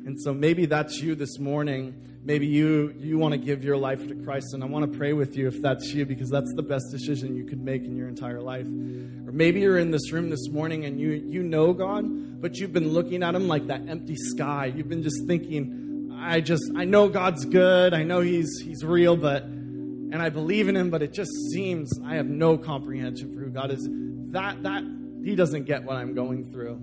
And 0.09 0.19
so 0.19 0.33
maybe 0.33 0.65
that's 0.65 0.97
you 0.97 1.13
this 1.13 1.37
morning. 1.37 1.93
Maybe 2.23 2.47
you 2.47 2.95
you 2.97 3.19
want 3.19 3.33
to 3.33 3.37
give 3.37 3.63
your 3.63 3.77
life 3.77 4.07
to 4.07 4.15
Christ 4.15 4.55
and 4.55 4.63
I 4.63 4.65
want 4.65 4.91
to 4.91 4.97
pray 4.97 5.13
with 5.13 5.37
you 5.37 5.47
if 5.47 5.61
that's 5.61 5.93
you 5.93 6.03
because 6.03 6.31
that's 6.31 6.51
the 6.55 6.63
best 6.63 6.85
decision 6.89 7.35
you 7.35 7.43
could 7.45 7.61
make 7.61 7.83
in 7.83 7.95
your 7.95 8.07
entire 8.07 8.41
life. 8.41 8.65
Or 8.65 9.31
maybe 9.31 9.59
you're 9.59 9.77
in 9.77 9.91
this 9.91 10.11
room 10.11 10.31
this 10.31 10.49
morning 10.49 10.85
and 10.85 10.99
you 10.99 11.11
you 11.11 11.43
know 11.43 11.73
God, 11.73 12.41
but 12.41 12.57
you've 12.57 12.73
been 12.73 12.89
looking 12.89 13.21
at 13.21 13.35
him 13.35 13.47
like 13.47 13.67
that 13.67 13.87
empty 13.87 14.15
sky. 14.15 14.73
You've 14.75 14.89
been 14.89 15.03
just 15.03 15.27
thinking 15.27 16.09
I 16.19 16.41
just 16.41 16.63
I 16.75 16.85
know 16.85 17.07
God's 17.07 17.45
good. 17.45 17.93
I 17.93 18.01
know 18.01 18.21
he's 18.21 18.59
he's 18.63 18.83
real, 18.83 19.15
but 19.15 19.43
and 19.43 20.19
I 20.19 20.29
believe 20.29 20.69
in 20.69 20.75
him, 20.75 20.89
but 20.89 21.03
it 21.03 21.13
just 21.13 21.29
seems 21.51 21.91
I 22.03 22.15
have 22.15 22.25
no 22.25 22.57
comprehension 22.57 23.31
for 23.31 23.41
who 23.41 23.51
God 23.51 23.69
is. 23.69 23.87
That 24.31 24.63
that 24.63 24.83
he 25.23 25.35
doesn't 25.35 25.65
get 25.65 25.83
what 25.83 25.97
I'm 25.97 26.15
going 26.15 26.51
through. 26.51 26.79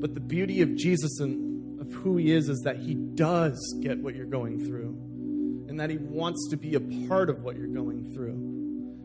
But 0.00 0.14
the 0.14 0.20
beauty 0.20 0.62
of 0.62 0.74
Jesus 0.74 1.20
and 1.20 1.49
who 1.92 2.16
he 2.16 2.32
is 2.32 2.48
is 2.48 2.60
that 2.64 2.76
he 2.76 2.94
does 2.94 3.58
get 3.80 3.98
what 3.98 4.14
you're 4.14 4.26
going 4.26 4.64
through. 4.66 4.96
And 5.68 5.78
that 5.78 5.90
he 5.90 5.98
wants 5.98 6.48
to 6.50 6.56
be 6.56 6.74
a 6.74 6.80
part 7.08 7.30
of 7.30 7.42
what 7.42 7.56
you're 7.56 7.68
going 7.68 8.12
through. 8.12 8.50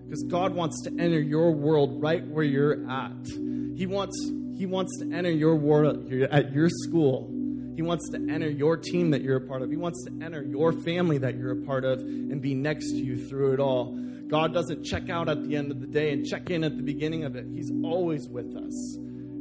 Because 0.05 0.23
God 0.23 0.53
wants 0.53 0.81
to 0.83 0.91
enter 0.91 1.19
your 1.19 1.51
world 1.51 2.01
right 2.01 2.25
where 2.27 2.43
you're 2.43 2.89
at. 2.89 3.27
He 3.75 3.85
wants 3.87 4.31
he 4.57 4.65
wants 4.65 4.97
to 4.99 5.13
enter 5.13 5.31
your 5.31 5.55
world 5.55 6.11
at 6.31 6.53
your 6.53 6.69
school. 6.69 7.29
He 7.75 7.81
wants 7.81 8.09
to 8.11 8.17
enter 8.29 8.49
your 8.49 8.77
team 8.77 9.11
that 9.11 9.21
you're 9.21 9.35
a 9.35 9.47
part 9.47 9.61
of. 9.61 9.69
He 9.69 9.75
wants 9.75 10.05
to 10.05 10.23
enter 10.23 10.41
your 10.41 10.71
family 10.71 11.17
that 11.17 11.35
you're 11.35 11.51
a 11.51 11.65
part 11.65 11.83
of 11.83 11.99
and 11.99 12.41
be 12.41 12.53
next 12.53 12.91
to 12.91 12.97
you 12.97 13.27
through 13.27 13.53
it 13.53 13.59
all. 13.59 13.97
God 14.27 14.53
doesn't 14.53 14.83
check 14.85 15.09
out 15.09 15.27
at 15.27 15.43
the 15.43 15.57
end 15.57 15.71
of 15.71 15.81
the 15.81 15.87
day 15.87 16.13
and 16.13 16.25
check 16.25 16.49
in 16.49 16.63
at 16.63 16.77
the 16.77 16.83
beginning 16.83 17.25
of 17.25 17.35
it. 17.35 17.45
He's 17.53 17.71
always 17.83 18.29
with 18.29 18.55
us. 18.55 18.97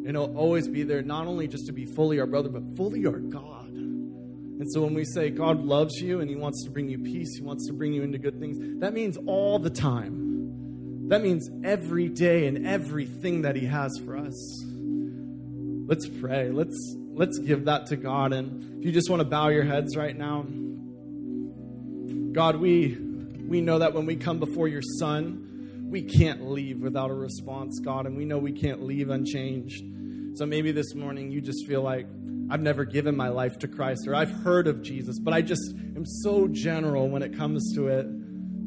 And 0.07 0.17
He'll 0.17 0.37
always 0.37 0.69
be 0.69 0.83
there, 0.83 1.03
not 1.03 1.27
only 1.27 1.49
just 1.49 1.67
to 1.67 1.73
be 1.73 1.87
fully 1.87 2.21
our 2.21 2.27
brother, 2.27 2.49
but 2.49 2.77
fully 2.77 3.07
our 3.07 3.19
God. 3.19 3.65
And 3.71 4.73
so 4.73 4.83
when 4.83 4.95
we 4.95 5.05
say 5.05 5.31
God 5.31 5.65
loves 5.65 6.01
you 6.01 6.21
and 6.21 6.31
He 6.31 6.37
wants 6.37 6.63
to 6.65 6.71
bring 6.71 6.89
you 6.89 6.99
peace, 6.99 7.37
He 7.37 7.43
wants 7.43 7.67
to 7.67 7.73
bring 7.73 7.93
you 7.93 8.03
into 8.03 8.19
good 8.19 8.39
things, 8.39 8.81
that 8.81 8.93
means 8.93 9.17
all 9.27 9.59
the 9.59 9.71
time. 9.71 11.09
That 11.09 11.23
means 11.23 11.51
every 11.65 12.09
day 12.09 12.47
and 12.47 12.67
everything 12.67 13.43
that 13.43 13.57
He 13.57 13.67
has 13.67 13.99
for 14.05 14.17
us. 14.17 14.65
Let's 15.87 16.09
pray. 16.09 16.51
Let's 16.51 16.97
let's 17.13 17.39
give 17.39 17.67
that 17.67 17.87
to 17.87 17.97
God. 17.97 18.33
And 18.33 18.81
if 18.81 18.87
you 18.87 18.93
just 18.93 19.11
want 19.11 19.21
to 19.21 19.29
bow 19.29 19.49
your 19.49 19.65
heads 19.65 19.97
right 19.97 20.17
now, 20.17 20.47
God, 22.33 22.57
we 22.57 22.97
we 23.47 23.61
know 23.61 23.81
that 23.81 23.93
when 23.93 24.07
we 24.07 24.17
come 24.17 24.39
before 24.39 24.69
your 24.69 24.83
Son, 24.99 25.89
we 25.91 26.03
can't 26.03 26.49
leave 26.51 26.81
without 26.81 27.11
a 27.11 27.15
response, 27.15 27.81
God, 27.81 28.07
and 28.07 28.17
we 28.17 28.25
know 28.25 28.39
we 28.39 28.53
can't 28.53 28.83
leave 28.83 29.11
unchanged. 29.11 29.85
So 30.35 30.47
maybe 30.47 30.73
this 30.73 30.95
morning 30.95 31.31
you 31.31 31.41
just 31.41 31.67
feel 31.67 31.83
like 31.83 32.07
I've 32.51 32.61
never 32.61 32.85
given 32.85 33.17
my 33.17 33.29
life 33.29 33.59
to 33.61 33.69
Christ, 33.69 34.07
or 34.07 34.15
I've 34.15 34.31
heard 34.31 34.67
of 34.67 34.83
Jesus, 34.83 35.19
but 35.19 35.33
I 35.33 35.41
just 35.41 35.75
am 35.97 36.05
so 36.05 36.49
general 36.49 37.09
when 37.09 37.23
it 37.23 37.37
comes 37.37 37.73
to 37.77 37.87
it 37.89 38.07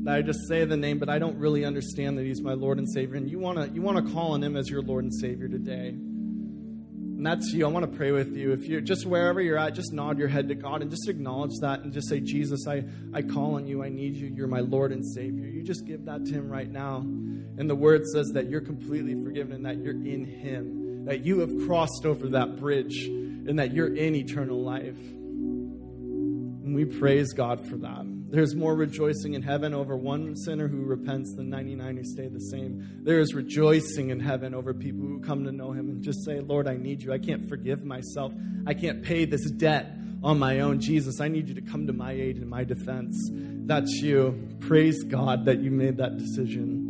that 0.05 0.15
I 0.15 0.21
just 0.21 0.47
say 0.47 0.63
the 0.63 0.77
name, 0.77 0.97
but 0.97 1.09
I 1.09 1.19
don't 1.19 1.37
really 1.37 1.65
understand 1.65 2.17
that 2.17 2.25
He's 2.25 2.41
my 2.41 2.53
Lord 2.53 2.77
and 2.77 2.89
Savior. 2.89 3.17
And 3.17 3.29
you 3.29 3.37
want 3.39 3.57
to 3.57 3.69
you 3.69 3.81
want 3.81 4.05
to 4.05 4.13
call 4.13 4.31
on 4.31 4.41
Him 4.41 4.55
as 4.55 4.69
your 4.69 4.81
Lord 4.81 5.03
and 5.03 5.13
Savior 5.13 5.49
today. 5.49 5.89
And 5.89 7.25
that's 7.25 7.51
you. 7.51 7.65
I 7.65 7.69
want 7.69 7.91
to 7.91 7.97
pray 7.97 8.11
with 8.11 8.35
you. 8.37 8.53
If 8.53 8.65
you're 8.67 8.79
just 8.79 9.05
wherever 9.05 9.41
you're 9.41 9.57
at, 9.57 9.73
just 9.73 9.91
nod 9.91 10.17
your 10.17 10.29
head 10.29 10.47
to 10.47 10.55
God 10.55 10.81
and 10.81 10.89
just 10.89 11.09
acknowledge 11.09 11.59
that 11.61 11.81
and 11.81 11.91
just 11.91 12.07
say, 12.07 12.21
Jesus, 12.21 12.65
I, 12.67 12.85
I 13.13 13.23
call 13.23 13.55
on 13.55 13.67
you. 13.67 13.83
I 13.83 13.89
need 13.89 14.15
you. 14.15 14.27
You're 14.27 14.47
my 14.47 14.61
Lord 14.61 14.91
and 14.93 15.05
Savior. 15.05 15.47
You 15.47 15.63
just 15.63 15.85
give 15.85 16.05
that 16.05 16.23
to 16.25 16.31
Him 16.31 16.47
right 16.47 16.69
now. 16.69 16.99
And 16.99 17.69
the 17.69 17.75
word 17.75 18.05
says 18.05 18.29
that 18.35 18.49
you're 18.49 18.61
completely 18.61 19.21
forgiven 19.21 19.53
and 19.53 19.65
that 19.65 19.77
you're 19.77 19.95
in 19.95 20.25
Him, 20.25 20.86
that 21.07 21.25
you 21.25 21.39
have 21.39 21.51
crossed 21.65 22.05
over 22.05 22.27
that 22.27 22.57
bridge 22.57 23.05
and 23.05 23.57
that 23.57 23.73
you're 23.73 23.95
in 23.95 24.13
eternal 24.13 24.61
life. 24.61 24.99
And 24.99 26.75
we 26.75 26.83
praise 26.83 27.31
God 27.31 27.65
for 27.65 27.77
that. 27.77 28.03
There's 28.29 28.55
more 28.55 28.75
rejoicing 28.75 29.33
in 29.33 29.41
heaven 29.41 29.73
over 29.73 29.95
one 29.95 30.35
sinner 30.35 30.67
who 30.67 30.83
repents 30.83 31.33
than 31.33 31.49
99 31.49 31.95
who 31.95 32.03
stay 32.03 32.27
the 32.27 32.41
same. 32.41 33.03
There 33.03 33.21
is 33.21 33.33
rejoicing 33.33 34.09
in 34.09 34.19
heaven 34.19 34.53
over 34.53 34.73
people 34.73 35.07
who 35.07 35.21
come 35.21 35.45
to 35.45 35.51
know 35.53 35.71
Him 35.71 35.87
and 35.87 36.03
just 36.03 36.25
say, 36.25 36.41
Lord, 36.41 36.67
I 36.67 36.75
need 36.75 37.01
you. 37.01 37.13
I 37.13 37.19
can't 37.19 37.47
forgive 37.47 37.85
myself. 37.85 38.33
I 38.65 38.73
can't 38.73 39.01
pay 39.01 39.23
this 39.23 39.49
debt 39.51 39.93
on 40.21 40.39
my 40.39 40.59
own. 40.59 40.81
Jesus, 40.81 41.21
I 41.21 41.29
need 41.29 41.47
you 41.47 41.55
to 41.55 41.61
come 41.61 41.87
to 41.87 41.93
my 41.93 42.11
aid 42.11 42.35
and 42.35 42.49
my 42.49 42.65
defense. 42.65 43.15
That's 43.31 44.01
you. 44.01 44.57
Praise 44.59 45.03
God 45.03 45.45
that 45.45 45.59
you 45.59 45.71
made 45.71 45.95
that 45.97 46.17
decision. 46.17 46.86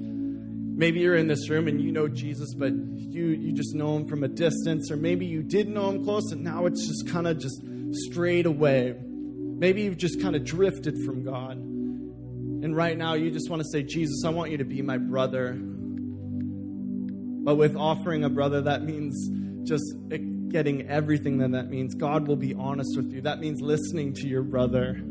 Maybe 0.78 1.00
you're 1.00 1.16
in 1.16 1.26
this 1.26 1.50
room 1.50 1.68
and 1.68 1.82
you 1.82 1.92
know 1.92 2.08
Jesus, 2.08 2.54
but 2.54 2.72
you, 2.72 3.30
you 3.30 3.52
just 3.52 3.74
know 3.74 3.98
him 3.98 4.08
from 4.08 4.24
a 4.24 4.28
distance, 4.28 4.92
or 4.92 4.96
maybe 4.96 5.26
you 5.26 5.42
did 5.42 5.68
know 5.68 5.90
him 5.90 6.04
close 6.04 6.32
and 6.32 6.44
now 6.44 6.68
it's 6.68 6.86
just 6.88 7.10
kind 7.12 7.28
of 7.28 7.40
just 7.40 7.60
strayed 7.94 8.46
away. 8.46 8.94
Maybe 9.02 9.82
you've 9.82 9.98
just 9.98 10.22
kind 10.22 10.36
of 10.36 10.44
drifted 10.44 10.96
from 11.04 11.24
God. 11.24 11.58
And 11.58 12.76
right 12.76 12.96
now 12.96 13.16
you 13.16 13.32
just 13.32 13.50
want 13.50 13.64
to 13.64 13.68
say, 13.68 13.82
Jesus, 13.82 14.24
I 14.24 14.30
want 14.30 14.52
you 14.52 14.58
to 14.60 14.66
be 14.66 14.84
my 14.84 15.00
brother. 15.00 15.54
But 15.58 17.56
with 17.56 17.76
offering 17.76 18.24
a 18.24 18.30
brother, 18.30 18.62
that 18.62 18.84
means 18.84 19.32
just 19.68 19.96
eh, 20.12 20.18
getting 20.50 20.88
everything 20.88 21.40
that 21.40 21.54
that 21.54 21.72
means. 21.72 21.96
God 21.96 22.28
will 22.28 22.36
be 22.36 22.54
honest 22.54 22.96
with 22.96 23.12
you. 23.12 23.22
That 23.22 23.40
means 23.40 23.62
listening 23.62 24.14
to 24.14 24.28
your 24.28 24.44
brother. 24.44 25.02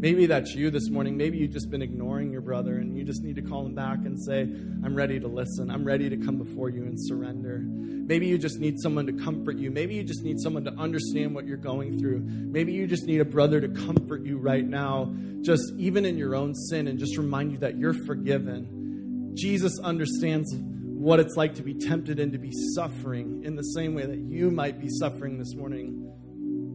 Maybe 0.00 0.24
that's 0.24 0.54
you 0.54 0.70
this 0.70 0.88
morning. 0.88 1.18
Maybe 1.18 1.36
you've 1.36 1.52
just 1.52 1.70
been 1.70 1.82
ignoring 1.82 2.32
your 2.32 2.40
brother 2.40 2.76
and 2.76 2.96
you 2.96 3.04
just 3.04 3.22
need 3.22 3.36
to 3.36 3.42
call 3.42 3.66
him 3.66 3.74
back 3.74 3.98
and 4.06 4.18
say, 4.18 4.40
I'm 4.82 4.94
ready 4.94 5.20
to 5.20 5.28
listen. 5.28 5.70
I'm 5.70 5.84
ready 5.84 6.08
to 6.08 6.16
come 6.16 6.38
before 6.38 6.70
you 6.70 6.84
and 6.84 6.94
surrender. 6.98 7.58
Maybe 7.66 8.26
you 8.26 8.38
just 8.38 8.58
need 8.60 8.80
someone 8.80 9.04
to 9.08 9.12
comfort 9.12 9.58
you. 9.58 9.70
Maybe 9.70 9.96
you 9.96 10.02
just 10.02 10.22
need 10.22 10.40
someone 10.40 10.64
to 10.64 10.72
understand 10.72 11.34
what 11.34 11.46
you're 11.46 11.58
going 11.58 12.00
through. 12.00 12.20
Maybe 12.20 12.72
you 12.72 12.86
just 12.86 13.04
need 13.04 13.20
a 13.20 13.26
brother 13.26 13.60
to 13.60 13.68
comfort 13.68 14.24
you 14.24 14.38
right 14.38 14.64
now, 14.64 15.14
just 15.42 15.74
even 15.76 16.06
in 16.06 16.16
your 16.16 16.34
own 16.34 16.54
sin, 16.54 16.88
and 16.88 16.98
just 16.98 17.18
remind 17.18 17.52
you 17.52 17.58
that 17.58 17.76
you're 17.76 17.92
forgiven. 17.92 19.32
Jesus 19.34 19.78
understands 19.80 20.50
what 20.56 21.20
it's 21.20 21.36
like 21.36 21.56
to 21.56 21.62
be 21.62 21.74
tempted 21.74 22.18
and 22.18 22.32
to 22.32 22.38
be 22.38 22.52
suffering 22.74 23.42
in 23.44 23.54
the 23.54 23.62
same 23.62 23.94
way 23.94 24.06
that 24.06 24.18
you 24.18 24.50
might 24.50 24.80
be 24.80 24.88
suffering 24.88 25.38
this 25.38 25.54
morning. 25.54 26.10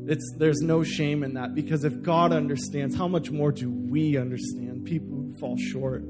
It's, 0.08 0.36
there's 0.38 0.62
no 0.62 0.84
shame 0.84 1.24
in 1.24 1.34
that 1.34 1.56
because 1.56 1.84
if 1.84 2.02
God 2.04 2.32
understands, 2.32 2.96
how 2.96 3.08
much 3.08 3.32
more 3.32 3.52
do 3.52 3.72
we 3.72 4.18
understand? 4.18 4.86
People 4.86 5.16
who 5.16 5.34
fall 5.40 5.58
short. 5.58 6.04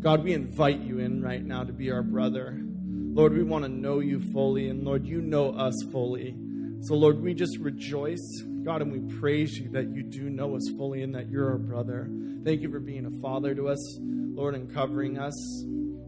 God, 0.00 0.22
we 0.22 0.32
invite 0.32 0.80
you 0.80 1.00
in 1.00 1.22
right 1.22 1.44
now 1.44 1.64
to 1.64 1.72
be 1.72 1.90
our 1.90 2.02
brother. 2.02 2.60
Lord, 2.64 3.34
we 3.34 3.42
want 3.42 3.64
to 3.64 3.68
know 3.68 4.00
you 4.00 4.20
fully, 4.32 4.68
and 4.68 4.84
Lord, 4.84 5.04
you 5.04 5.20
know 5.20 5.50
us 5.50 5.74
fully. 5.90 6.36
So, 6.82 6.94
Lord, 6.94 7.20
we 7.20 7.34
just 7.34 7.58
rejoice, 7.58 8.42
God, 8.64 8.82
and 8.82 8.90
we 8.92 9.18
praise 9.18 9.58
you 9.58 9.68
that 9.70 9.94
you 9.94 10.02
do 10.02 10.30
know 10.30 10.56
us 10.56 10.68
fully 10.76 11.02
and 11.02 11.14
that 11.14 11.28
you're 11.28 11.50
our 11.50 11.58
brother. 11.58 12.08
Thank 12.44 12.62
you 12.62 12.70
for 12.70 12.80
being 12.80 13.06
a 13.06 13.20
father 13.20 13.54
to 13.54 13.68
us, 13.68 13.98
Lord, 14.00 14.54
and 14.54 14.72
covering 14.72 15.18
us. 15.18 15.34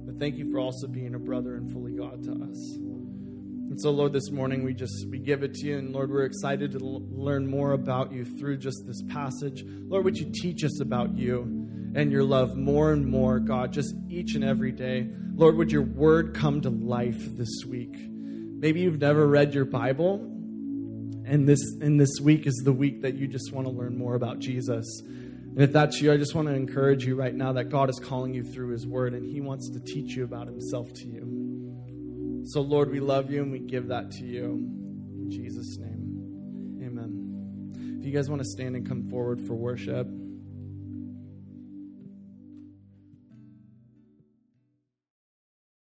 But 0.07 0.19
thank 0.19 0.37
you 0.37 0.51
for 0.51 0.59
also 0.59 0.87
being 0.87 1.15
a 1.15 1.19
brother 1.19 1.57
and 1.57 1.71
fully 1.71 1.93
God 1.93 2.23
to 2.25 2.33
us. 2.51 2.94
And 3.75 3.81
so, 3.81 3.91
Lord, 3.91 4.13
this 4.13 4.31
morning 4.31 4.63
we 4.63 4.73
just 4.73 5.09
we 5.11 5.19
give 5.19 5.43
it 5.43 5.53
to 5.55 5.67
you, 5.67 5.79
and 5.79 5.93
Lord, 5.93 6.09
we're 6.09 6.27
excited 6.27 6.71
to 6.71 6.79
l- 6.79 7.03
learn 7.11 7.45
more 7.45 7.73
about 7.73 8.13
you 8.13 8.25
through 8.25 8.59
just 8.59 8.87
this 8.87 9.03
passage. 9.09 9.65
Lord, 9.67 10.05
would 10.05 10.17
you 10.17 10.31
teach 10.31 10.63
us 10.63 10.81
about 10.81 11.19
you 11.19 11.41
and 11.97 12.13
your 12.13 12.23
love 12.23 12.57
more 12.57 12.93
and 12.93 13.05
more, 13.05 13.41
God, 13.41 13.73
just 13.73 13.93
each 14.09 14.37
and 14.37 14.45
every 14.45 14.71
day. 14.71 15.09
Lord, 15.35 15.57
would 15.57 15.73
your 15.73 15.83
word 15.83 16.37
come 16.37 16.61
to 16.61 16.71
life 16.71 17.37
this 17.37 17.65
week? 17.67 17.97
Maybe 17.97 18.83
you've 18.83 19.01
never 19.01 19.27
read 19.27 19.53
your 19.53 19.65
Bible, 19.65 20.21
and 21.27 21.49
this 21.49 21.61
and 21.81 22.01
this 22.01 22.21
week 22.23 22.47
is 22.47 22.55
the 22.65 22.73
week 22.73 23.03
that 23.03 23.17
you 23.17 23.27
just 23.27 23.53
want 23.53 23.67
to 23.67 23.73
learn 23.73 23.99
more 23.99 24.15
about 24.15 24.39
Jesus. 24.39 25.03
And 25.03 25.61
if 25.61 25.73
that's 25.73 26.01
you, 26.01 26.13
I 26.13 26.17
just 26.17 26.37
want 26.37 26.47
to 26.47 26.55
encourage 26.55 27.05
you 27.05 27.17
right 27.17 27.35
now 27.35 27.53
that 27.55 27.71
God 27.71 27.91
is 27.91 27.99
calling 27.99 28.35
you 28.35 28.45
through 28.45 28.69
His 28.69 28.87
Word, 28.87 29.15
and 29.15 29.27
He 29.27 29.41
wants 29.41 29.69
to 29.71 29.81
teach 29.81 30.15
you 30.15 30.23
about 30.23 30.47
Himself 30.47 30.93
to 30.93 31.09
you. 31.09 31.44
So, 32.47 32.61
Lord, 32.61 32.91
we 32.91 33.01
love 33.01 33.31
you 33.31 33.43
and 33.43 33.51
we 33.51 33.59
give 33.59 33.89
that 33.89 34.11
to 34.13 34.25
you. 34.25 34.45
In 34.45 35.31
Jesus' 35.31 35.79
name, 35.79 36.79
amen. 36.85 37.99
If 37.99 38.05
you 38.05 38.13
guys 38.13 38.29
want 38.29 38.43
to 38.43 38.49
stand 38.49 38.77
and 38.77 38.87
come 38.87 39.09
forward 39.09 39.41
for 39.41 39.55
worship. 39.55 40.07